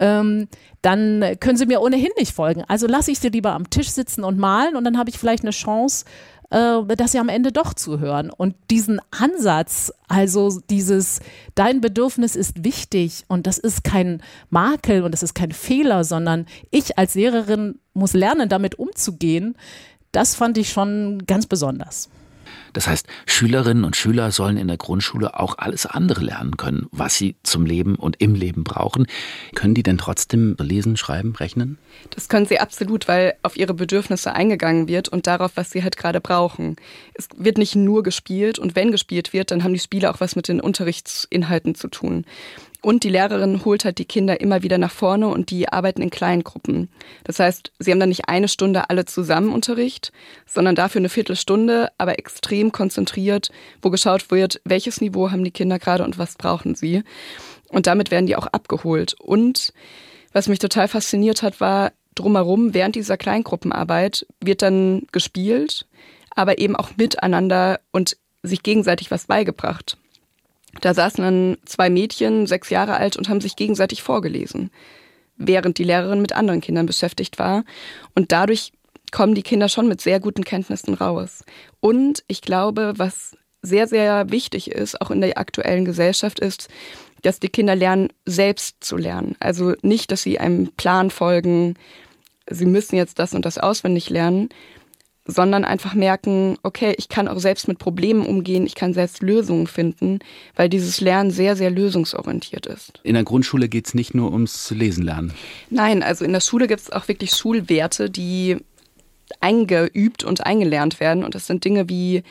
Ähm, 0.00 0.48
dann 0.82 1.36
können 1.40 1.58
sie 1.58 1.66
mir 1.66 1.80
ohnehin 1.80 2.10
nicht 2.18 2.32
folgen. 2.32 2.64
Also 2.66 2.86
lasse 2.86 3.12
ich 3.12 3.20
sie 3.20 3.28
lieber 3.28 3.52
am 3.52 3.70
Tisch 3.70 3.90
sitzen 3.90 4.24
und 4.24 4.38
malen 4.38 4.74
und 4.74 4.84
dann 4.84 4.98
habe 4.98 5.10
ich 5.10 5.18
vielleicht 5.18 5.44
eine 5.44 5.52
Chance, 5.52 6.04
äh, 6.50 6.96
dass 6.96 7.12
sie 7.12 7.18
am 7.18 7.28
Ende 7.28 7.52
doch 7.52 7.74
zuhören. 7.74 8.30
Und 8.30 8.56
diesen 8.70 9.00
Ansatz, 9.10 9.92
also 10.08 10.60
dieses, 10.68 11.20
dein 11.54 11.80
Bedürfnis 11.80 12.34
ist 12.34 12.64
wichtig 12.64 13.24
und 13.28 13.46
das 13.46 13.58
ist 13.58 13.84
kein 13.84 14.22
Makel 14.50 15.02
und 15.02 15.12
das 15.12 15.22
ist 15.22 15.34
kein 15.34 15.52
Fehler, 15.52 16.04
sondern 16.04 16.46
ich 16.70 16.98
als 16.98 17.14
Lehrerin 17.14 17.78
muss 17.94 18.14
lernen, 18.14 18.48
damit 18.48 18.78
umzugehen, 18.78 19.56
das 20.12 20.34
fand 20.34 20.58
ich 20.58 20.70
schon 20.70 21.24
ganz 21.26 21.46
besonders. 21.46 22.08
Das 22.72 22.86
heißt, 22.86 23.06
Schülerinnen 23.26 23.84
und 23.84 23.96
Schüler 23.96 24.30
sollen 24.30 24.56
in 24.56 24.68
der 24.68 24.76
Grundschule 24.76 25.38
auch 25.38 25.58
alles 25.58 25.86
andere 25.86 26.22
lernen 26.22 26.56
können, 26.56 26.86
was 26.92 27.16
sie 27.16 27.36
zum 27.42 27.66
Leben 27.66 27.96
und 27.96 28.20
im 28.20 28.34
Leben 28.34 28.64
brauchen. 28.64 29.06
Können 29.54 29.74
die 29.74 29.82
denn 29.82 29.98
trotzdem 29.98 30.56
lesen, 30.58 30.96
schreiben, 30.96 31.34
rechnen? 31.34 31.78
Das 32.10 32.28
können 32.28 32.46
sie 32.46 32.60
absolut, 32.60 33.08
weil 33.08 33.34
auf 33.42 33.56
ihre 33.56 33.74
Bedürfnisse 33.74 34.32
eingegangen 34.32 34.88
wird 34.88 35.08
und 35.08 35.26
darauf, 35.26 35.52
was 35.56 35.70
sie 35.70 35.82
halt 35.82 35.96
gerade 35.96 36.20
brauchen. 36.20 36.76
Es 37.14 37.28
wird 37.36 37.58
nicht 37.58 37.74
nur 37.74 38.02
gespielt 38.02 38.58
und 38.58 38.76
wenn 38.76 38.92
gespielt 38.92 39.32
wird, 39.32 39.50
dann 39.50 39.64
haben 39.64 39.72
die 39.72 39.78
Spiele 39.78 40.10
auch 40.10 40.20
was 40.20 40.36
mit 40.36 40.48
den 40.48 40.60
Unterrichtsinhalten 40.60 41.74
zu 41.74 41.88
tun. 41.88 42.24
Und 42.82 43.04
die 43.04 43.10
Lehrerin 43.10 43.64
holt 43.64 43.84
halt 43.84 43.98
die 43.98 44.06
Kinder 44.06 44.40
immer 44.40 44.62
wieder 44.62 44.78
nach 44.78 44.90
vorne 44.90 45.28
und 45.28 45.50
die 45.50 45.68
arbeiten 45.68 46.00
in 46.00 46.08
kleinen 46.08 46.44
Gruppen. 46.44 46.88
Das 47.24 47.38
heißt, 47.38 47.72
sie 47.78 47.90
haben 47.90 48.00
dann 48.00 48.08
nicht 48.08 48.28
eine 48.28 48.48
Stunde 48.48 48.88
alle 48.88 49.04
zusammen 49.04 49.52
Unterricht, 49.52 50.12
sondern 50.46 50.74
dafür 50.74 51.00
eine 51.00 51.10
Viertelstunde, 51.10 51.88
aber 51.98 52.18
extrem 52.18 52.72
konzentriert, 52.72 53.50
wo 53.82 53.90
geschaut 53.90 54.30
wird, 54.30 54.60
welches 54.64 55.00
Niveau 55.02 55.30
haben 55.30 55.44
die 55.44 55.50
Kinder 55.50 55.78
gerade 55.78 56.04
und 56.04 56.18
was 56.18 56.36
brauchen 56.36 56.74
sie. 56.74 57.02
Und 57.68 57.86
damit 57.86 58.10
werden 58.10 58.26
die 58.26 58.36
auch 58.36 58.46
abgeholt. 58.46 59.14
Und 59.20 59.74
was 60.32 60.48
mich 60.48 60.58
total 60.58 60.88
fasziniert 60.88 61.42
hat, 61.42 61.60
war 61.60 61.92
drumherum, 62.14 62.72
während 62.72 62.96
dieser 62.96 63.16
Kleingruppenarbeit 63.16 64.26
wird 64.42 64.62
dann 64.62 65.06
gespielt, 65.12 65.86
aber 66.34 66.58
eben 66.58 66.76
auch 66.76 66.90
miteinander 66.96 67.80
und 67.92 68.16
sich 68.42 68.62
gegenseitig 68.62 69.10
was 69.10 69.26
beigebracht. 69.26 69.98
Da 70.80 70.94
saßen 70.94 71.22
dann 71.22 71.56
zwei 71.64 71.90
Mädchen, 71.90 72.46
sechs 72.46 72.70
Jahre 72.70 72.96
alt, 72.96 73.16
und 73.16 73.28
haben 73.28 73.40
sich 73.40 73.56
gegenseitig 73.56 74.02
vorgelesen, 74.02 74.70
während 75.36 75.78
die 75.78 75.84
Lehrerin 75.84 76.22
mit 76.22 76.32
anderen 76.32 76.60
Kindern 76.60 76.86
beschäftigt 76.86 77.38
war. 77.38 77.64
Und 78.14 78.32
dadurch 78.32 78.72
kommen 79.10 79.34
die 79.34 79.42
Kinder 79.42 79.68
schon 79.68 79.88
mit 79.88 80.00
sehr 80.00 80.20
guten 80.20 80.44
Kenntnissen 80.44 80.94
raus. 80.94 81.44
Und 81.80 82.22
ich 82.28 82.42
glaube, 82.42 82.94
was 82.96 83.36
sehr, 83.62 83.86
sehr 83.86 84.30
wichtig 84.30 84.70
ist, 84.70 85.00
auch 85.00 85.10
in 85.10 85.20
der 85.20 85.36
aktuellen 85.38 85.84
Gesellschaft, 85.84 86.38
ist, 86.38 86.68
dass 87.22 87.40
die 87.40 87.48
Kinder 87.48 87.76
lernen, 87.76 88.08
selbst 88.24 88.82
zu 88.82 88.96
lernen. 88.96 89.36
Also 89.40 89.74
nicht, 89.82 90.10
dass 90.10 90.22
sie 90.22 90.38
einem 90.38 90.68
Plan 90.76 91.10
folgen, 91.10 91.74
sie 92.48 92.66
müssen 92.66 92.96
jetzt 92.96 93.18
das 93.18 93.34
und 93.34 93.44
das 93.44 93.58
auswendig 93.58 94.08
lernen, 94.08 94.48
sondern 95.30 95.64
einfach 95.64 95.94
merken, 95.94 96.58
okay, 96.62 96.94
ich 96.98 97.08
kann 97.08 97.28
auch 97.28 97.38
selbst 97.38 97.68
mit 97.68 97.78
Problemen 97.78 98.24
umgehen, 98.26 98.66
ich 98.66 98.74
kann 98.74 98.92
selbst 98.92 99.22
Lösungen 99.22 99.66
finden, 99.66 100.18
weil 100.56 100.68
dieses 100.68 101.00
Lernen 101.00 101.30
sehr, 101.30 101.56
sehr 101.56 101.70
lösungsorientiert 101.70 102.66
ist. 102.66 103.00
In 103.02 103.14
der 103.14 103.24
Grundschule 103.24 103.68
geht 103.68 103.86
es 103.86 103.94
nicht 103.94 104.14
nur 104.14 104.32
ums 104.32 104.70
Lesen 104.70 105.04
lernen. 105.04 105.32
Nein, 105.70 106.02
also 106.02 106.24
in 106.24 106.32
der 106.32 106.40
Schule 106.40 106.66
gibt 106.66 106.80
es 106.82 106.90
auch 106.90 107.08
wirklich 107.08 107.32
Schulwerte, 107.32 108.10
die 108.10 108.58
eingeübt 109.40 110.24
und 110.24 110.44
eingelernt 110.44 111.00
werden. 111.00 111.24
Und 111.24 111.34
das 111.34 111.46
sind 111.46 111.64
Dinge 111.64 111.88
wie 111.88 112.22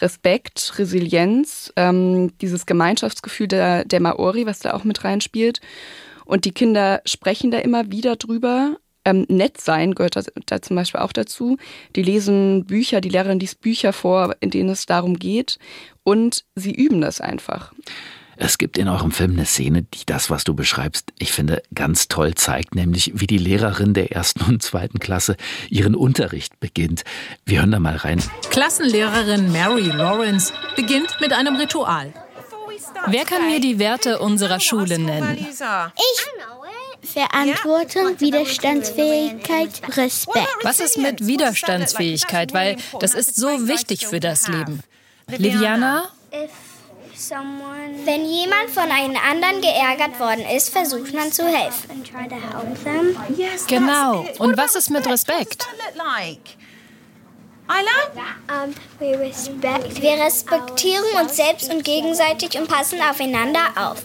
Respekt, 0.00 0.74
Resilienz, 0.78 1.72
ähm, 1.76 2.32
dieses 2.40 2.66
Gemeinschaftsgefühl 2.66 3.48
der, 3.48 3.84
der 3.84 4.00
Maori, 4.00 4.46
was 4.46 4.60
da 4.60 4.74
auch 4.74 4.84
mit 4.84 5.04
reinspielt. 5.04 5.60
Und 6.24 6.44
die 6.44 6.52
Kinder 6.52 7.00
sprechen 7.04 7.50
da 7.50 7.58
immer 7.58 7.90
wieder 7.90 8.16
drüber, 8.16 8.76
ähm, 9.08 9.26
nett 9.28 9.60
sein 9.60 9.94
gehört 9.94 10.16
da, 10.16 10.22
da, 10.46 10.62
zum 10.62 10.76
Beispiel 10.76 11.00
auch 11.00 11.12
dazu. 11.12 11.56
Die 11.96 12.02
lesen 12.02 12.64
Bücher, 12.64 13.00
die 13.00 13.08
Lehrerin 13.08 13.40
liest 13.40 13.60
Bücher 13.60 13.92
vor, 13.92 14.36
in 14.40 14.50
denen 14.50 14.70
es 14.70 14.86
darum 14.86 15.18
geht 15.18 15.58
und 16.04 16.44
sie 16.54 16.72
üben 16.72 17.00
das 17.00 17.20
einfach. 17.20 17.72
Es 18.40 18.56
gibt 18.56 18.78
in 18.78 18.86
eurem 18.86 19.10
Film 19.10 19.32
eine 19.32 19.46
Szene, 19.46 19.82
die 19.82 20.06
das, 20.06 20.30
was 20.30 20.44
du 20.44 20.54
beschreibst, 20.54 21.12
ich 21.18 21.32
finde, 21.32 21.60
ganz 21.74 22.06
toll 22.06 22.34
zeigt, 22.34 22.76
nämlich 22.76 23.10
wie 23.14 23.26
die 23.26 23.38
Lehrerin 23.38 23.94
der 23.94 24.12
ersten 24.12 24.44
und 24.44 24.62
zweiten 24.62 25.00
Klasse 25.00 25.36
ihren 25.70 25.96
Unterricht 25.96 26.60
beginnt. 26.60 27.02
Wir 27.44 27.58
hören 27.60 27.72
da 27.72 27.80
mal 27.80 27.96
rein. 27.96 28.22
Klassenlehrerin 28.50 29.50
Mary 29.50 29.88
Lawrence 29.88 30.52
beginnt 30.76 31.16
mit 31.20 31.32
einem 31.32 31.56
Ritual. 31.56 32.12
Wer 33.08 33.24
kann 33.24 33.46
mir 33.48 33.60
die 33.60 33.80
Werte 33.80 34.20
unserer 34.20 34.60
Schule 34.60 35.00
nennen? 35.00 35.36
Ich. 35.40 35.58
Verantwortung, 37.02 38.20
Widerstandsfähigkeit, 38.20 39.96
Respekt. 39.96 40.48
Was 40.62 40.80
ist 40.80 40.98
mit 40.98 41.26
Widerstandsfähigkeit? 41.26 42.52
Weil 42.52 42.76
das 43.00 43.14
ist 43.14 43.36
so 43.36 43.68
wichtig 43.68 44.06
für 44.06 44.20
das 44.20 44.48
Leben. 44.48 44.82
Liviana? 45.28 46.10
Wenn 48.04 48.24
jemand 48.24 48.70
von 48.70 48.90
einem 48.90 49.16
anderen 49.16 49.60
geärgert 49.60 50.20
worden 50.20 50.44
ist, 50.56 50.70
versucht 50.70 51.12
man 51.14 51.32
zu 51.32 51.46
helfen. 51.46 52.04
Genau. 53.66 54.24
Und 54.38 54.56
was 54.56 54.76
ist 54.76 54.90
mit 54.90 55.06
Respekt? 55.06 55.66
Wir 58.98 60.24
respektieren 60.24 61.04
uns 61.20 61.36
selbst 61.36 61.72
und 61.72 61.84
gegenseitig 61.84 62.58
und 62.58 62.68
passen 62.68 63.00
aufeinander 63.02 63.66
auf. 63.76 64.04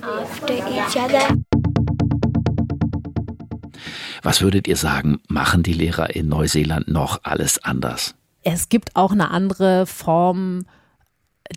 Was 4.24 4.42
würdet 4.42 4.68
ihr 4.68 4.78
sagen, 4.78 5.20
machen 5.28 5.64
die 5.64 5.74
Lehrer 5.74 6.16
in 6.16 6.30
Neuseeland 6.30 6.88
noch 6.88 7.20
alles 7.24 7.64
anders? 7.64 8.16
Es 8.42 8.70
gibt 8.70 8.96
auch 8.96 9.12
eine 9.12 9.32
andere 9.32 9.86
Form 9.86 10.66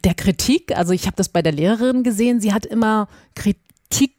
der 0.04 0.14
Kritik. 0.14 0.76
Also 0.76 0.92
ich 0.92 1.06
habe 1.06 1.16
das 1.16 1.28
bei 1.28 1.42
der 1.42 1.52
Lehrerin 1.52 2.02
gesehen. 2.02 2.40
Sie 2.40 2.52
hat 2.52 2.66
immer 2.66 3.08
Kritik 3.36 4.15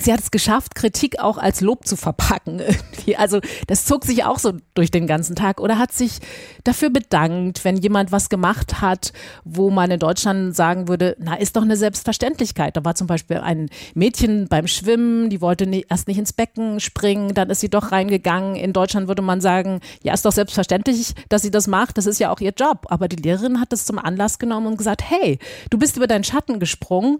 sie 0.00 0.12
hat 0.12 0.20
es 0.20 0.30
geschafft, 0.30 0.74
Kritik 0.74 1.20
auch 1.20 1.38
als 1.38 1.60
Lob 1.60 1.86
zu 1.86 1.96
verpacken. 1.96 2.58
Irgendwie. 3.04 3.16
Also 3.16 3.40
das 3.66 3.84
zog 3.84 4.04
sich 4.04 4.24
auch 4.24 4.38
so 4.38 4.52
durch 4.74 4.90
den 4.90 5.06
ganzen 5.06 5.36
Tag 5.36 5.60
oder 5.60 5.78
hat 5.78 5.92
sich 5.92 6.18
dafür 6.64 6.90
bedankt, 6.90 7.64
wenn 7.64 7.76
jemand 7.76 8.12
was 8.12 8.28
gemacht 8.28 8.80
hat, 8.80 9.12
wo 9.44 9.70
man 9.70 9.90
in 9.90 9.98
Deutschland 9.98 10.56
sagen 10.56 10.88
würde, 10.88 11.16
na, 11.18 11.34
ist 11.34 11.56
doch 11.56 11.62
eine 11.62 11.76
Selbstverständlichkeit. 11.76 12.76
Da 12.76 12.84
war 12.84 12.94
zum 12.94 13.06
Beispiel 13.06 13.38
ein 13.38 13.68
Mädchen 13.94 14.48
beim 14.48 14.66
Schwimmen, 14.66 15.30
die 15.30 15.40
wollte 15.40 15.66
nie, 15.66 15.86
erst 15.88 16.08
nicht 16.08 16.18
ins 16.18 16.32
Becken 16.32 16.80
springen, 16.80 17.34
dann 17.34 17.50
ist 17.50 17.60
sie 17.60 17.70
doch 17.70 17.92
reingegangen. 17.92 18.56
In 18.56 18.72
Deutschland 18.72 19.08
würde 19.08 19.22
man 19.22 19.40
sagen, 19.40 19.80
ja, 20.02 20.12
ist 20.12 20.24
doch 20.24 20.32
selbstverständlich, 20.32 21.14
dass 21.28 21.42
sie 21.42 21.50
das 21.50 21.66
macht, 21.66 21.98
das 21.98 22.06
ist 22.06 22.18
ja 22.18 22.30
auch 22.30 22.40
ihr 22.40 22.52
Job. 22.56 22.86
Aber 22.88 23.08
die 23.08 23.16
Lehrerin 23.16 23.60
hat 23.60 23.72
es 23.72 23.84
zum 23.84 23.98
Anlass 23.98 24.38
genommen 24.38 24.66
und 24.66 24.76
gesagt, 24.76 25.02
hey, 25.08 25.38
du 25.70 25.78
bist 25.78 25.96
über 25.96 26.06
deinen 26.06 26.24
Schatten 26.24 26.58
gesprungen, 26.58 27.18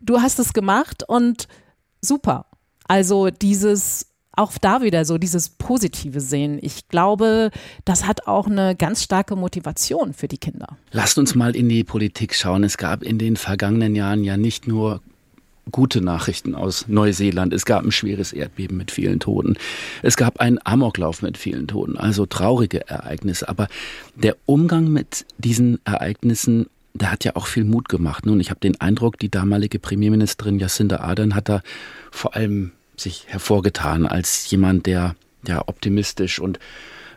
du 0.00 0.20
hast 0.20 0.38
es 0.38 0.52
gemacht 0.52 1.04
und 1.06 1.46
super. 2.00 2.46
Also 2.86 3.30
dieses 3.30 4.06
auch 4.32 4.56
da 4.58 4.80
wieder 4.82 5.04
so 5.04 5.18
dieses 5.18 5.50
positive 5.50 6.20
Sehen. 6.20 6.58
Ich 6.62 6.88
glaube, 6.88 7.50
das 7.84 8.06
hat 8.06 8.26
auch 8.26 8.46
eine 8.46 8.74
ganz 8.74 9.02
starke 9.02 9.36
Motivation 9.36 10.14
für 10.14 10.28
die 10.28 10.38
Kinder. 10.38 10.78
Lasst 10.92 11.18
uns 11.18 11.34
mal 11.34 11.54
in 11.54 11.68
die 11.68 11.84
Politik 11.84 12.34
schauen. 12.34 12.64
Es 12.64 12.78
gab 12.78 13.02
in 13.02 13.18
den 13.18 13.36
vergangenen 13.36 13.94
Jahren 13.94 14.24
ja 14.24 14.36
nicht 14.36 14.66
nur 14.66 15.02
gute 15.70 16.00
Nachrichten 16.00 16.54
aus 16.54 16.86
Neuseeland. 16.88 17.52
Es 17.52 17.64
gab 17.64 17.84
ein 17.84 17.92
schweres 17.92 18.32
Erdbeben 18.32 18.76
mit 18.76 18.90
vielen 18.90 19.20
Toten. 19.20 19.56
Es 20.02 20.16
gab 20.16 20.40
einen 20.40 20.58
Amoklauf 20.64 21.22
mit 21.22 21.36
vielen 21.36 21.68
Toten, 21.68 21.96
also 21.96 22.26
traurige 22.26 22.88
Ereignisse. 22.88 23.48
Aber 23.48 23.68
der 24.14 24.36
Umgang 24.46 24.88
mit 24.88 25.26
diesen 25.38 25.78
Ereignissen 25.84 26.66
der 26.94 27.12
hat 27.12 27.24
ja 27.24 27.36
auch 27.36 27.46
viel 27.46 27.64
Mut 27.64 27.88
gemacht. 27.88 28.26
Nun, 28.26 28.40
ich 28.40 28.50
habe 28.50 28.60
den 28.60 28.80
Eindruck, 28.80 29.18
die 29.18 29.30
damalige 29.30 29.78
Premierministerin 29.78 30.58
Jacinda 30.58 31.00
Ardern 31.00 31.34
hat 31.34 31.48
da 31.48 31.62
vor 32.10 32.34
allem 32.34 32.72
sich 32.96 33.24
hervorgetan 33.28 34.06
als 34.06 34.50
jemand, 34.50 34.86
der 34.86 35.14
ja 35.46 35.62
optimistisch 35.66 36.38
und 36.38 36.58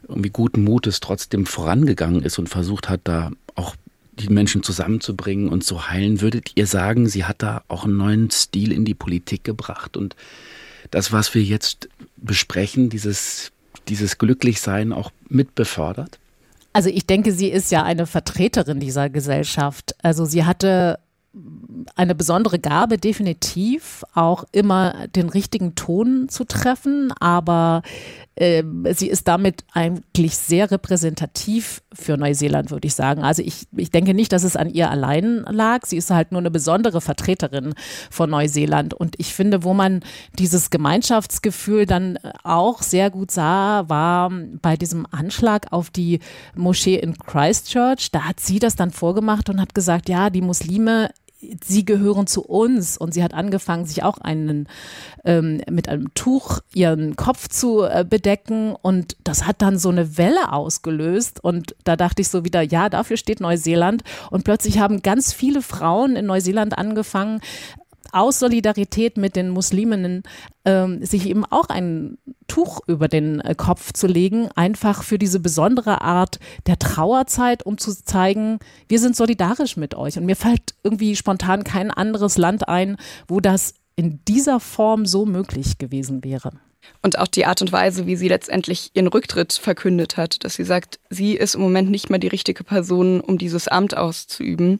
irgendwie 0.08 0.30
guten 0.30 0.64
Mutes 0.64 1.00
trotzdem 1.00 1.46
vorangegangen 1.46 2.24
ist 2.24 2.40
und 2.40 2.50
versucht 2.50 2.90
hat, 2.90 3.02
da 3.04 3.32
auch 3.56 3.76
die 4.14 4.30
Menschen 4.30 4.64
zusammenzubringen 4.64 5.50
und 5.50 5.64
zu 5.64 5.90
heilen. 5.90 6.22
Würdet 6.22 6.52
ihr 6.56 6.68
sagen, 6.68 7.08
sie 7.08 7.26
hat 7.26 7.42
da 7.42 7.64
auch 7.68 7.86
einen 7.86 7.98
neuen 7.98 8.30
Stil 8.32 8.72
in 8.72 8.86
die 8.86 8.94
Politik 8.94 9.44
gebracht 9.44 9.98
und 9.98 10.16
das, 10.92 11.12
was 11.12 11.34
wir 11.34 11.42
jetzt 11.42 11.90
besprechen, 12.18 12.90
dieses, 12.90 13.52
dieses 13.88 14.18
Glücklichsein 14.18 14.94
auch 14.94 15.12
mit 15.30 15.56
befördert? 15.56 16.20
Also 16.74 16.90
ich 16.90 17.06
denke, 17.06 17.32
sie 17.32 17.50
ist 17.50 17.72
ja 17.72 17.84
eine 17.84 18.08
Vertreterin 18.08 18.80
dieser 18.80 19.10
Gesellschaft. 19.10 19.96
Also 20.04 20.26
sie 20.26 20.46
hatte 20.46 21.00
eine 21.96 22.14
besondere 22.14 22.60
Gabe, 22.60 22.98
definitiv 22.98 24.04
auch 24.14 24.44
immer 24.52 25.08
den 25.08 25.30
richtigen 25.30 25.76
Ton 25.76 26.30
zu 26.30 26.44
treffen, 26.46 27.12
aber 27.20 27.82
sie 28.36 29.10
ist 29.10 29.28
damit 29.28 29.63
eigentlich 29.74 30.38
sehr 30.38 30.72
repräsentativ 30.72 31.84
für 31.93 32.17
Neuseeland, 32.17 32.72
würde 32.72 32.88
ich 32.88 32.96
sagen. 32.96 33.24
Also 33.24 33.43
ich, 33.43 33.67
ich 33.76 33.91
denke 33.91 34.15
nicht, 34.15 34.32
dass 34.32 34.43
es 34.43 34.56
an 34.56 34.72
ihr 34.72 34.89
allein 34.89 35.46
lag. 35.48 35.86
Sie 35.86 35.98
ist 35.98 36.10
halt 36.10 36.32
nur 36.32 36.41
eine 36.41 36.50
besondere 36.50 37.00
Vertreterin 37.00 37.76
von 38.10 38.32
Neuseeland. 38.32 38.96
Und 38.96 39.19
ich 39.19 39.36
finde, 39.36 39.63
wo 39.63 39.76
man 39.76 40.02
dieses 40.39 40.72
Gemeinschaftsgefühl 40.72 41.86
dann 41.86 42.17
auch 42.43 42.82
sehr 42.82 43.12
gut 43.12 43.30
sah, 43.30 43.88
war 43.88 44.32
bei 44.62 44.78
diesem 44.78 45.06
Anschlag 45.12 45.67
auf 45.72 45.91
die 45.91 46.19
Moschee 46.56 46.96
in 46.96 47.15
Christchurch. 47.15 48.10
Da 48.12 48.22
hat 48.22 48.39
sie 48.39 48.58
das 48.58 48.76
dann 48.76 48.89
vorgemacht 48.89 49.50
und 49.50 49.62
hat 49.62 49.76
gesagt, 49.76 50.10
ja, 50.10 50.32
die 50.32 50.41
Muslime 50.41 51.12
sie 51.63 51.86
gehören 51.86 52.27
zu 52.27 52.43
uns. 52.43 52.97
Und 52.97 53.13
sie 53.13 53.23
hat 53.23 53.34
angefangen, 53.34 53.86
sich 53.86 54.03
auch 54.03 54.17
einen 54.17 54.67
ähm, 55.23 55.62
mit 55.69 55.89
einem 55.89 56.13
Tuch 56.13 56.60
ihren 56.73 57.15
Kopf 57.15 57.47
zu 57.47 57.84
äh, 57.84 58.06
bedecken. 58.08 58.75
Und 58.82 59.17
das 59.23 59.45
hat 59.45 59.62
dann 59.62 59.77
so 59.77 59.89
eine 59.89 60.17
Welle 60.17 60.51
ausgelöst. 60.51 61.43
Und 61.43 61.75
da 61.84 61.95
dachte 61.95 62.21
ich 62.21 62.29
so 62.29 62.45
wieder, 62.45 62.62
ja, 62.62 62.89
dafür 62.89 63.17
steht 63.17 63.39
Neuseeland. 63.39 64.03
Und 64.32 64.43
plötzlich 64.43 64.79
haben 64.79 65.01
ganz 65.01 65.34
viele 65.34 65.62
Frauen 65.62 66.15
in 66.15 66.25
Neuseeland 66.25 66.77
angefangen, 66.77 67.41
aus 68.13 68.39
Solidarität 68.39 69.17
mit 69.17 69.36
den 69.36 69.49
Musliminnen 69.49 70.23
ähm, 70.65 71.04
sich 71.06 71.28
eben 71.28 71.45
auch 71.45 71.69
ein 71.69 72.17
Tuch 72.47 72.82
über 72.88 73.08
den 73.08 73.39
äh, 73.41 73.56
Kopf 73.56 73.93
zu 73.93 74.08
legen, 74.08 74.49
einfach 74.56 75.04
für 75.04 75.17
diese 75.17 75.39
besondere 75.39 76.02
Art 76.02 76.39
der 76.67 76.80
Trauerzeit, 76.80 77.65
um 77.65 77.78
zu 77.78 77.91
zeigen, 78.04 78.60
wir 78.88 78.99
sind 78.99 79.15
solidarisch 79.15 79.78
mit 79.78 79.95
euch. 79.95 80.17
Und 80.17 80.26
mir 80.26 80.36
fällt 80.36 80.76
irgendwie 80.84 81.15
spontan 81.15 81.63
kein 81.63 81.91
anderes 81.91 82.38
Land 82.38 82.67
ein, 82.67 82.97
wo 83.28 83.39
das 83.39 83.73
in 83.95 84.19
dieser 84.28 84.60
Form 84.60 85.06
so 85.06 85.26
möglich 85.26 85.78
gewesen 85.78 86.23
wäre. 86.23 86.52
Und 87.02 87.17
auch 87.17 87.28
die 87.28 87.45
Art 87.45 87.62
und 87.62 87.71
Weise, 87.71 88.06
wie 88.08 88.15
sie 88.15 88.28
letztendlich 88.28 88.91
ihren 88.93 89.08
Rücktritt 89.08 89.54
verkündet 89.54 90.17
hat, 90.17 90.43
dass 90.43 90.56
sie 90.56 90.65
sagt, 90.65 90.99
sie 91.10 91.34
ist 91.34 91.56
im 91.56 91.62
Moment 91.62 91.89
nicht 91.89 92.10
mehr 92.10 92.19
die 92.19 92.28
richtige 92.28 92.63
Person, 92.63 93.21
um 93.21 93.38
dieses 93.38 93.67
Amt 93.67 93.95
auszuüben. 93.95 94.80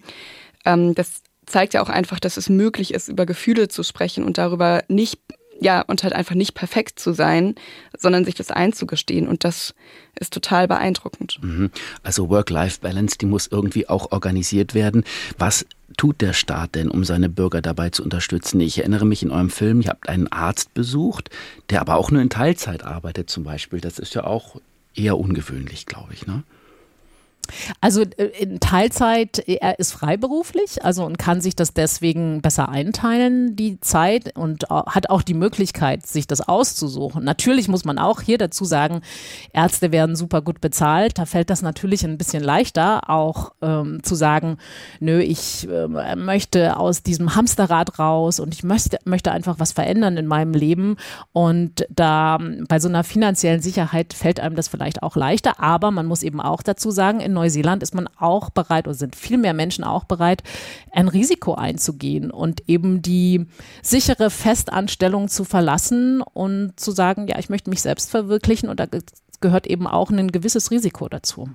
Ähm, 0.66 0.96
das 0.96 1.23
zeigt 1.46 1.74
ja 1.74 1.82
auch 1.82 1.90
einfach, 1.90 2.20
dass 2.20 2.38
es 2.38 2.50
möglich 2.50 2.94
ist, 2.94 3.10
über 3.10 3.26
Gefühle 3.26 3.68
zu 3.68 3.84
sprechen 3.84 4.24
und 4.24 4.38
darüber 4.38 4.84
nicht, 4.88 5.20
ja, 5.60 5.82
und 5.82 6.04
halt 6.04 6.14
einfach 6.14 6.36
nicht 6.36 6.54
perfekt 6.54 7.00
zu 7.00 7.14
sein, 7.14 7.56
sondern 7.98 8.26
sich 8.26 8.36
das 8.36 8.52
einzugestehen. 8.52 9.28
Und 9.28 9.44
das 9.44 9.74
ist 10.20 10.34
total 10.34 10.68
beeindruckend. 10.68 11.40
Mhm. 11.42 11.72
Also 12.02 12.30
Work-Life-Balance, 12.30 13.18
die 13.20 13.26
muss 13.26 13.48
irgendwie 13.48 13.88
auch 13.88 14.12
organisiert 14.12 14.74
werden. 14.74 15.04
Was 15.38 15.66
tut 15.98 16.22
der 16.22 16.34
Staat 16.34 16.76
denn, 16.76 16.90
um 16.90 17.04
seine 17.04 17.30
Bürger 17.30 17.62
dabei 17.62 17.90
zu 17.90 18.04
unterstützen? 18.04 18.60
Ich 18.60 18.80
erinnere 18.80 19.06
mich 19.06 19.24
in 19.24 19.32
eurem 19.32 19.50
Film, 19.50 19.82
ihr 19.82 19.90
habt 19.90 20.10
einen 20.10 20.32
Arzt 20.32 20.74
besucht, 20.74 21.30
der 21.70 21.82
aber 21.82 21.96
auch 21.96 22.12
nur 22.12 22.22
in 22.22 22.30
Teilzeit 22.30 22.84
arbeitet 22.84 23.30
zum 23.30 23.44
Beispiel. 23.44 23.80
Das 23.80 24.00
ist 24.00 24.16
ja 24.16 24.24
auch 24.24 24.60
eher 24.96 25.18
ungewöhnlich, 25.18 25.86
glaube 25.86 26.14
ich, 26.14 26.28
ne? 26.28 26.44
Also 27.82 28.02
äh, 28.02 28.26
in 28.40 28.60
Teilzeit, 28.60 29.44
er 29.48 29.80
ist 29.80 29.94
freiberuflich, 29.94 30.84
also 30.84 31.06
und 31.06 31.18
kann 31.18 31.42
sich 31.42 31.56
das 31.56 31.74
deswegen 31.74 32.42
besser 32.42 32.70
einteilen, 32.70 33.56
die 33.56 33.80
Zeit, 33.80 34.36
und 34.38 34.70
hat 34.70 35.10
auch 35.10 35.22
die 35.22 35.34
Möglichkeit, 35.34 36.06
sich 36.06 36.28
das 36.28 36.42
auszusuchen. 36.42 37.24
Natürlich 37.24 37.68
muss 37.68 37.86
man 37.86 37.98
auch 37.98 38.22
hier 38.22 38.38
dazu 38.38 38.66
sagen, 38.66 39.02
Ärzte 39.52 39.92
werden 39.92 40.16
super 40.16 40.42
gut 40.42 40.62
bezahlt. 40.62 41.18
Da 41.18 41.26
fällt 41.26 41.50
das 41.50 41.62
natürlich 41.62 42.04
ein 42.06 42.18
bisschen 42.18 42.44
leichter, 42.44 43.10
auch 43.10 43.54
ähm, 43.62 44.02
zu 44.04 44.16
sagen, 44.16 44.58
nö, 45.00 45.20
ich 45.20 45.68
äh, 45.70 46.16
möchte 46.16 46.78
aus 46.78 47.04
diesem 47.04 47.36
Hamsterrad 47.36 48.00
raus 48.00 48.40
und 48.40 48.54
ich 48.54 48.64
möchte, 48.64 48.98
möchte 49.06 49.32
einfach 49.32 49.60
was 49.60 49.72
verändern 49.72 50.18
in 50.18 50.28
meinem 50.28 50.54
Leben. 50.54 50.98
Und 51.32 51.86
da 51.90 52.40
bei 52.68 52.80
so 52.80 52.88
einer 52.88 53.04
finanziellen 53.04 53.62
Sicherheit 53.62 54.14
fällt 54.14 54.40
einem 54.40 54.56
das 54.56 54.68
vielleicht 54.68 55.04
auch 55.04 55.16
leichter. 55.16 55.60
Aber 55.60 55.92
man 55.92 56.06
muss 56.06 56.24
eben 56.24 56.42
auch 56.42 56.62
dazu 56.62 56.92
sagen, 56.92 57.20
in 57.20 57.33
Neuseeland 57.34 57.84
ist 57.84 57.96
man 57.96 58.08
auch 58.18 58.50
bereit 58.50 58.88
oder 58.88 58.96
sind 58.96 59.16
viel 59.16 59.38
mehr 59.38 59.54
Menschen 59.54 59.84
auch 59.84 60.06
bereit, 60.06 60.44
ein 60.92 61.08
Risiko 61.08 61.56
einzugehen 61.56 62.32
und 62.32 62.68
eben 62.68 63.02
die 63.02 63.46
sichere 63.82 64.30
Festanstellung 64.30 65.28
zu 65.28 65.44
verlassen 65.44 66.22
und 66.22 66.80
zu 66.80 66.92
sagen, 66.92 67.28
ja, 67.28 67.40
ich 67.40 67.50
möchte 67.50 67.70
mich 67.70 67.82
selbst 67.82 68.10
verwirklichen 68.10 68.70
und 68.70 68.80
da 68.80 68.88
gehört 69.42 69.68
eben 69.68 69.88
auch 69.88 70.10
ein 70.10 70.32
gewisses 70.32 70.72
Risiko 70.72 71.10
dazu. 71.10 71.50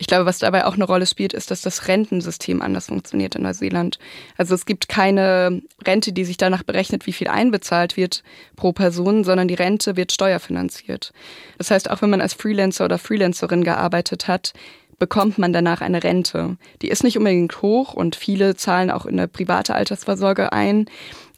Ich 0.00 0.06
glaube, 0.06 0.26
was 0.26 0.38
dabei 0.38 0.64
auch 0.64 0.74
eine 0.74 0.84
Rolle 0.84 1.06
spielt, 1.06 1.32
ist, 1.32 1.50
dass 1.50 1.60
das 1.60 1.88
Rentensystem 1.88 2.62
anders 2.62 2.86
funktioniert 2.86 3.34
in 3.34 3.42
Neuseeland. 3.42 3.98
Also 4.36 4.54
es 4.54 4.64
gibt 4.64 4.88
keine 4.88 5.60
Rente, 5.84 6.12
die 6.12 6.24
sich 6.24 6.36
danach 6.36 6.62
berechnet, 6.62 7.06
wie 7.06 7.12
viel 7.12 7.26
einbezahlt 7.26 7.96
wird 7.96 8.22
pro 8.54 8.72
Person, 8.72 9.24
sondern 9.24 9.48
die 9.48 9.54
Rente 9.54 9.96
wird 9.96 10.12
steuerfinanziert. 10.12 11.12
Das 11.58 11.72
heißt, 11.72 11.90
auch 11.90 12.00
wenn 12.00 12.10
man 12.10 12.20
als 12.20 12.34
Freelancer 12.34 12.84
oder 12.84 12.98
Freelancerin 12.98 13.64
gearbeitet 13.64 14.28
hat, 14.28 14.52
bekommt 14.98 15.38
man 15.38 15.52
danach 15.52 15.80
eine 15.80 16.02
Rente. 16.02 16.56
Die 16.82 16.88
ist 16.88 17.04
nicht 17.04 17.18
unbedingt 17.18 17.62
hoch 17.62 17.94
und 17.94 18.16
viele 18.16 18.56
zahlen 18.56 18.90
auch 18.90 19.06
in 19.06 19.18
eine 19.18 19.28
private 19.28 19.74
Altersvorsorge 19.74 20.52
ein, 20.52 20.86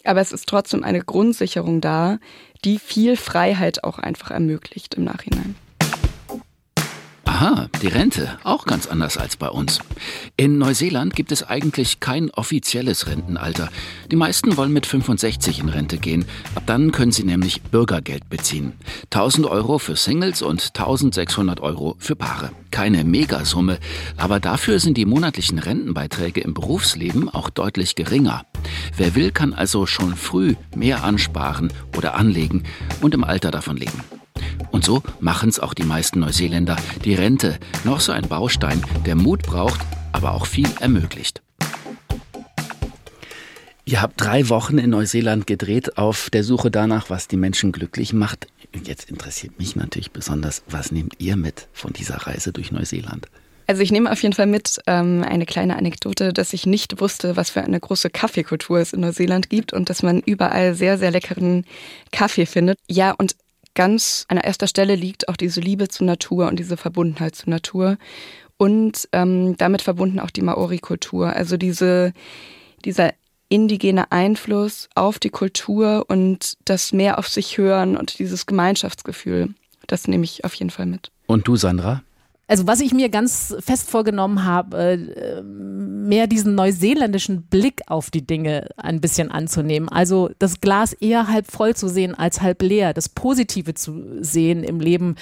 aber 0.04 0.20
es 0.20 0.32
ist 0.32 0.48
trotzdem 0.48 0.82
eine 0.82 1.00
Grundsicherung 1.00 1.80
da, 1.80 2.18
die 2.64 2.78
viel 2.78 3.16
Freiheit 3.16 3.84
auch 3.84 3.98
einfach 3.98 4.30
ermöglicht 4.30 4.94
im 4.94 5.04
Nachhinein. 5.04 5.56
Aha, 7.32 7.68
die 7.80 7.86
Rente. 7.86 8.38
Auch 8.42 8.66
ganz 8.66 8.88
anders 8.88 9.16
als 9.16 9.36
bei 9.36 9.48
uns. 9.48 9.78
In 10.36 10.58
Neuseeland 10.58 11.14
gibt 11.14 11.30
es 11.30 11.44
eigentlich 11.44 12.00
kein 12.00 12.28
offizielles 12.32 13.06
Rentenalter. 13.06 13.68
Die 14.10 14.16
meisten 14.16 14.56
wollen 14.56 14.72
mit 14.72 14.84
65 14.84 15.60
in 15.60 15.68
Rente 15.68 15.98
gehen. 15.98 16.24
Ab 16.56 16.64
dann 16.66 16.90
können 16.90 17.12
sie 17.12 17.22
nämlich 17.22 17.62
Bürgergeld 17.62 18.28
beziehen. 18.28 18.72
1000 19.14 19.46
Euro 19.46 19.78
für 19.78 19.94
Singles 19.94 20.42
und 20.42 20.72
1600 20.76 21.60
Euro 21.60 21.94
für 22.00 22.16
Paare. 22.16 22.50
Keine 22.72 23.04
Megasumme, 23.04 23.78
aber 24.16 24.40
dafür 24.40 24.80
sind 24.80 24.96
die 24.96 25.06
monatlichen 25.06 25.60
Rentenbeiträge 25.60 26.40
im 26.40 26.52
Berufsleben 26.52 27.28
auch 27.28 27.48
deutlich 27.48 27.94
geringer. 27.94 28.44
Wer 28.96 29.14
will, 29.14 29.30
kann 29.30 29.54
also 29.54 29.86
schon 29.86 30.16
früh 30.16 30.56
mehr 30.74 31.04
ansparen 31.04 31.72
oder 31.96 32.16
anlegen 32.16 32.64
und 33.00 33.14
im 33.14 33.22
Alter 33.22 33.52
davon 33.52 33.76
leben. 33.76 34.19
Und 34.70 34.84
so 34.84 35.02
machen 35.20 35.48
es 35.48 35.60
auch 35.60 35.74
die 35.74 35.84
meisten 35.84 36.20
Neuseeländer. 36.20 36.76
Die 37.04 37.14
Rente, 37.14 37.58
noch 37.84 38.00
so 38.00 38.12
ein 38.12 38.28
Baustein, 38.28 38.84
der 39.06 39.16
Mut 39.16 39.42
braucht, 39.42 39.80
aber 40.12 40.32
auch 40.32 40.46
viel 40.46 40.68
ermöglicht. 40.80 41.42
Ihr 43.84 44.02
habt 44.02 44.20
drei 44.20 44.48
Wochen 44.48 44.78
in 44.78 44.90
Neuseeland 44.90 45.46
gedreht 45.48 45.98
auf 45.98 46.30
der 46.30 46.44
Suche 46.44 46.70
danach, 46.70 47.10
was 47.10 47.26
die 47.26 47.36
Menschen 47.36 47.72
glücklich 47.72 48.12
macht. 48.12 48.46
Jetzt 48.84 49.10
interessiert 49.10 49.58
mich 49.58 49.74
natürlich 49.74 50.12
besonders, 50.12 50.62
was 50.68 50.92
nehmt 50.92 51.14
ihr 51.18 51.36
mit 51.36 51.66
von 51.72 51.92
dieser 51.92 52.18
Reise 52.18 52.52
durch 52.52 52.70
Neuseeland? 52.70 53.26
Also 53.66 53.82
ich 53.82 53.92
nehme 53.92 54.10
auf 54.10 54.22
jeden 54.22 54.34
Fall 54.34 54.46
mit 54.46 54.80
ähm, 54.86 55.24
eine 55.28 55.46
kleine 55.46 55.76
Anekdote, 55.76 56.32
dass 56.32 56.52
ich 56.52 56.66
nicht 56.66 57.00
wusste, 57.00 57.36
was 57.36 57.50
für 57.50 57.62
eine 57.62 57.78
große 57.78 58.10
Kaffeekultur 58.10 58.78
es 58.78 58.92
in 58.92 59.00
Neuseeland 59.00 59.48
gibt 59.48 59.72
und 59.72 59.90
dass 59.90 60.02
man 60.02 60.20
überall 60.20 60.74
sehr, 60.74 60.98
sehr 60.98 61.10
leckeren 61.10 61.64
Kaffee 62.10 62.46
findet. 62.46 62.78
Ja, 62.88 63.12
und 63.12 63.36
ganz 63.74 64.24
an 64.28 64.36
erster 64.38 64.66
Stelle 64.66 64.94
liegt 64.94 65.28
auch 65.28 65.36
diese 65.36 65.60
Liebe 65.60 65.88
zur 65.88 66.06
Natur 66.06 66.48
und 66.48 66.58
diese 66.58 66.76
Verbundenheit 66.76 67.34
zur 67.34 67.50
Natur 67.50 67.98
und 68.56 69.08
ähm, 69.12 69.56
damit 69.56 69.82
verbunden 69.82 70.20
auch 70.20 70.30
die 70.30 70.42
Maori-Kultur. 70.42 71.32
Also 71.34 71.56
diese, 71.56 72.12
dieser 72.84 73.14
indigene 73.48 74.12
Einfluss 74.12 74.88
auf 74.94 75.18
die 75.18 75.30
Kultur 75.30 76.04
und 76.08 76.58
das 76.64 76.92
mehr 76.92 77.18
auf 77.18 77.28
sich 77.28 77.58
hören 77.58 77.96
und 77.96 78.18
dieses 78.18 78.46
Gemeinschaftsgefühl. 78.46 79.54
Das 79.86 80.08
nehme 80.08 80.24
ich 80.24 80.44
auf 80.44 80.54
jeden 80.54 80.70
Fall 80.70 80.86
mit. 80.86 81.10
Und 81.26 81.48
du, 81.48 81.56
Sandra? 81.56 82.02
Also 82.50 82.66
was 82.66 82.80
ich 82.80 82.92
mir 82.92 83.10
ganz 83.10 83.54
fest 83.60 83.88
vorgenommen 83.88 84.44
habe, 84.44 84.76
äh, 84.76 85.40
mehr 85.40 86.26
diesen 86.26 86.56
neuseeländischen 86.56 87.42
Blick 87.42 87.82
auf 87.86 88.10
die 88.10 88.26
Dinge 88.26 88.66
ein 88.76 89.00
bisschen 89.00 89.30
anzunehmen. 89.30 89.88
Also 89.88 90.30
das 90.40 90.60
Glas 90.60 90.92
eher 90.92 91.28
halb 91.28 91.48
voll 91.48 91.76
zu 91.76 91.86
sehen 91.86 92.12
als 92.12 92.40
halb 92.42 92.60
leer, 92.62 92.92
das 92.92 93.08
Positive 93.08 93.74
zu 93.74 94.20
sehen 94.20 94.64
im 94.64 94.80
Leben, 94.80 95.14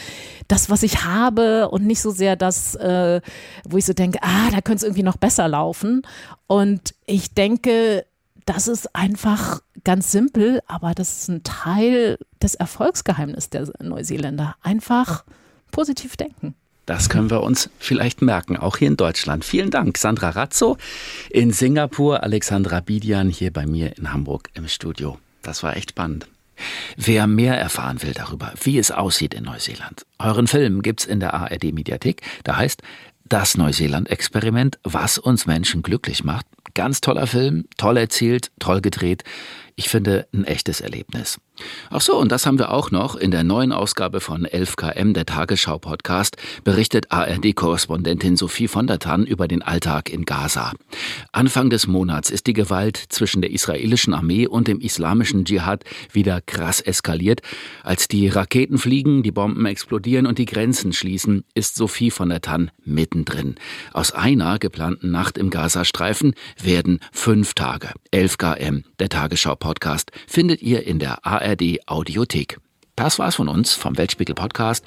das, 0.49 0.71
was 0.71 0.83
ich 0.83 1.05
habe 1.05 1.69
und 1.69 1.85
nicht 1.85 2.01
so 2.01 2.13
sehr 2.13 2.35
das, 2.35 2.77
äh, 2.77 3.21
wo 3.69 3.77
ich 3.77 3.85
so 3.85 3.93
denke, 3.93 4.21
ah, 4.23 4.51
da 4.51 4.63
könnte 4.63 4.77
es 4.77 4.83
irgendwie 4.85 5.03
noch 5.03 5.19
besser 5.19 5.49
laufen. 5.49 6.01
Und 6.47 6.95
ich 7.05 7.35
denke, 7.35 8.07
das 8.47 8.69
ist 8.69 8.97
einfach 8.97 9.61
ganz 9.85 10.11
simpel, 10.11 10.63
aber 10.67 10.95
das 10.95 11.19
ist 11.19 11.29
ein 11.29 11.43
Teil 11.43 12.17
des 12.43 12.55
Erfolgsgeheimnisses 12.55 13.51
der 13.51 13.69
Neuseeländer. 13.83 14.57
Einfach 14.63 15.27
positiv 15.71 16.17
denken. 16.17 16.55
Das 16.89 17.11
können 17.11 17.29
wir 17.29 17.43
uns 17.43 17.69
vielleicht 17.79 18.23
merken, 18.23 18.57
auch 18.57 18.79
hier 18.79 18.89
in 18.89 18.97
Deutschland. 18.97 19.45
Vielen 19.45 19.69
Dank, 19.69 19.99
Sandra 19.99 20.31
Razzo 20.31 20.79
in 21.29 21.51
Singapur, 21.51 22.23
Alexandra 22.23 22.81
Bidian 22.81 23.29
hier 23.29 23.53
bei 23.53 23.67
mir 23.67 23.99
in 23.99 24.11
Hamburg 24.11 24.49
im 24.55 24.67
Studio. 24.69 25.19
Das 25.43 25.63
war 25.63 25.77
echt 25.77 25.91
spannend. 25.91 26.29
Wer 26.97 27.27
mehr 27.27 27.61
erfahren 27.61 28.03
will 28.03 28.15
darüber, 28.15 28.55
wie 28.63 28.79
es 28.79 28.91
aussieht 28.91 29.35
in 29.35 29.45
Neuseeland, 29.45 30.07
euren 30.19 30.47
Film 30.47 30.81
gibt's 30.81 31.05
in 31.05 31.21
der 31.21 31.35
ARD 31.35 31.75
Mediathek. 31.75 32.23
Da 32.45 32.57
heißt 32.57 32.81
das 33.27 33.59
Neuseeland-Experiment, 33.59 34.79
was 34.83 35.19
uns 35.19 35.45
Menschen 35.45 35.83
glücklich 35.83 36.25
macht. 36.25 36.47
Ganz 36.73 37.03
toller 37.03 37.27
Film, 37.27 37.67
toll 37.77 37.99
erzählt, 37.99 38.51
toll 38.61 38.81
gedreht. 38.81 39.25
Ich 39.79 39.89
finde 39.89 40.27
ein 40.35 40.43
echtes 40.43 40.81
Erlebnis. 40.81 41.39
Ach 41.91 42.01
so, 42.01 42.17
und 42.17 42.33
das 42.33 42.47
haben 42.47 42.59
wir 42.59 42.73
auch 42.73 42.91
noch. 42.91 43.15
In 43.15 43.31
der 43.31 43.45
neuen 43.45 43.71
Ausgabe 43.71 44.21
von 44.21 44.45
11KM, 44.45 45.13
der 45.13 45.25
Tagesschau-Podcast, 45.25 46.37
berichtet 46.65 47.13
ARD-Korrespondentin 47.13 48.37
Sophie 48.37 48.67
von 48.67 48.89
der 48.89 48.99
Tann 48.99 49.25
über 49.25 49.47
den 49.47 49.63
Alltag 49.63 50.11
in 50.11 50.25
Gaza. 50.25 50.73
Anfang 51.31 51.71
des 51.71 51.87
Monats 51.87 52.31
ist 52.31 52.49
die 52.49 52.55
Gewalt 52.55 52.97
zwischen 52.97 53.41
der 53.41 53.53
israelischen 53.53 54.15
Armee 54.15 54.49
und 54.49 54.67
dem 54.67 54.81
islamischen 54.81 55.45
Dschihad 55.45 55.85
wieder 56.11 56.41
krass 56.41 56.81
eskaliert. 56.81 57.43
Als 57.85 58.09
die 58.09 58.29
Raketen 58.29 58.79
fliegen, 58.79 59.23
die 59.23 59.31
Bomben 59.31 59.65
explodieren 59.65 60.27
und 60.27 60.39
die 60.39 60.47
Grenzen 60.47 60.93
schließen, 60.93 61.45
ist 61.55 61.77
Sophie 61.77 62.11
von 62.11 62.31
der 62.31 62.41
Tann 62.41 62.73
mittendrin. 62.85 63.55
Aus 63.93 64.11
einer 64.11 64.59
geplanten 64.59 65.13
Nacht 65.13 65.39
im 65.39 65.51
Gazastreifen 65.51 66.35
werden 66.61 66.99
fünf 67.13 67.55
Tage. 67.55 67.91
11KM, 68.13 68.83
der 68.99 69.09
Tagesschau-Podcast. 69.09 69.68
Podcast 69.69 70.13
findet 70.27 70.63
ihr 70.63 70.87
in 70.87 70.99
der 70.99 71.27
ARD 71.27 71.87
Audiothek. 71.87 72.57
Das 72.97 73.19
war's 73.19 73.35
von 73.35 73.49
uns 73.49 73.75
vom 73.75 73.99
Weltspiegel 73.99 74.35
Podcast. 74.35 74.83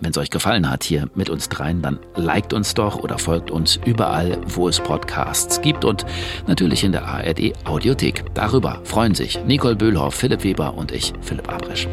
Wenn 0.00 0.10
es 0.10 0.18
euch 0.18 0.30
gefallen 0.30 0.68
hat 0.68 0.82
hier 0.82 1.08
mit 1.14 1.30
uns 1.30 1.48
dreien, 1.48 1.82
dann 1.82 2.00
liked 2.16 2.52
uns 2.52 2.74
doch 2.74 2.96
oder 2.98 3.18
folgt 3.18 3.52
uns 3.52 3.78
überall, 3.86 4.40
wo 4.44 4.68
es 4.68 4.80
Podcasts 4.80 5.60
gibt 5.60 5.84
und 5.84 6.04
natürlich 6.48 6.82
in 6.82 6.90
der 6.90 7.06
ARD 7.06 7.52
Audiothek. 7.64 8.24
Darüber 8.34 8.80
freuen 8.82 9.14
sich 9.14 9.38
Nicole 9.44 9.76
Böhlhoff, 9.76 10.16
Philipp 10.16 10.42
Weber 10.42 10.74
und 10.74 10.90
ich, 10.90 11.12
Philipp 11.20 11.48
Abrisch. 11.48 11.86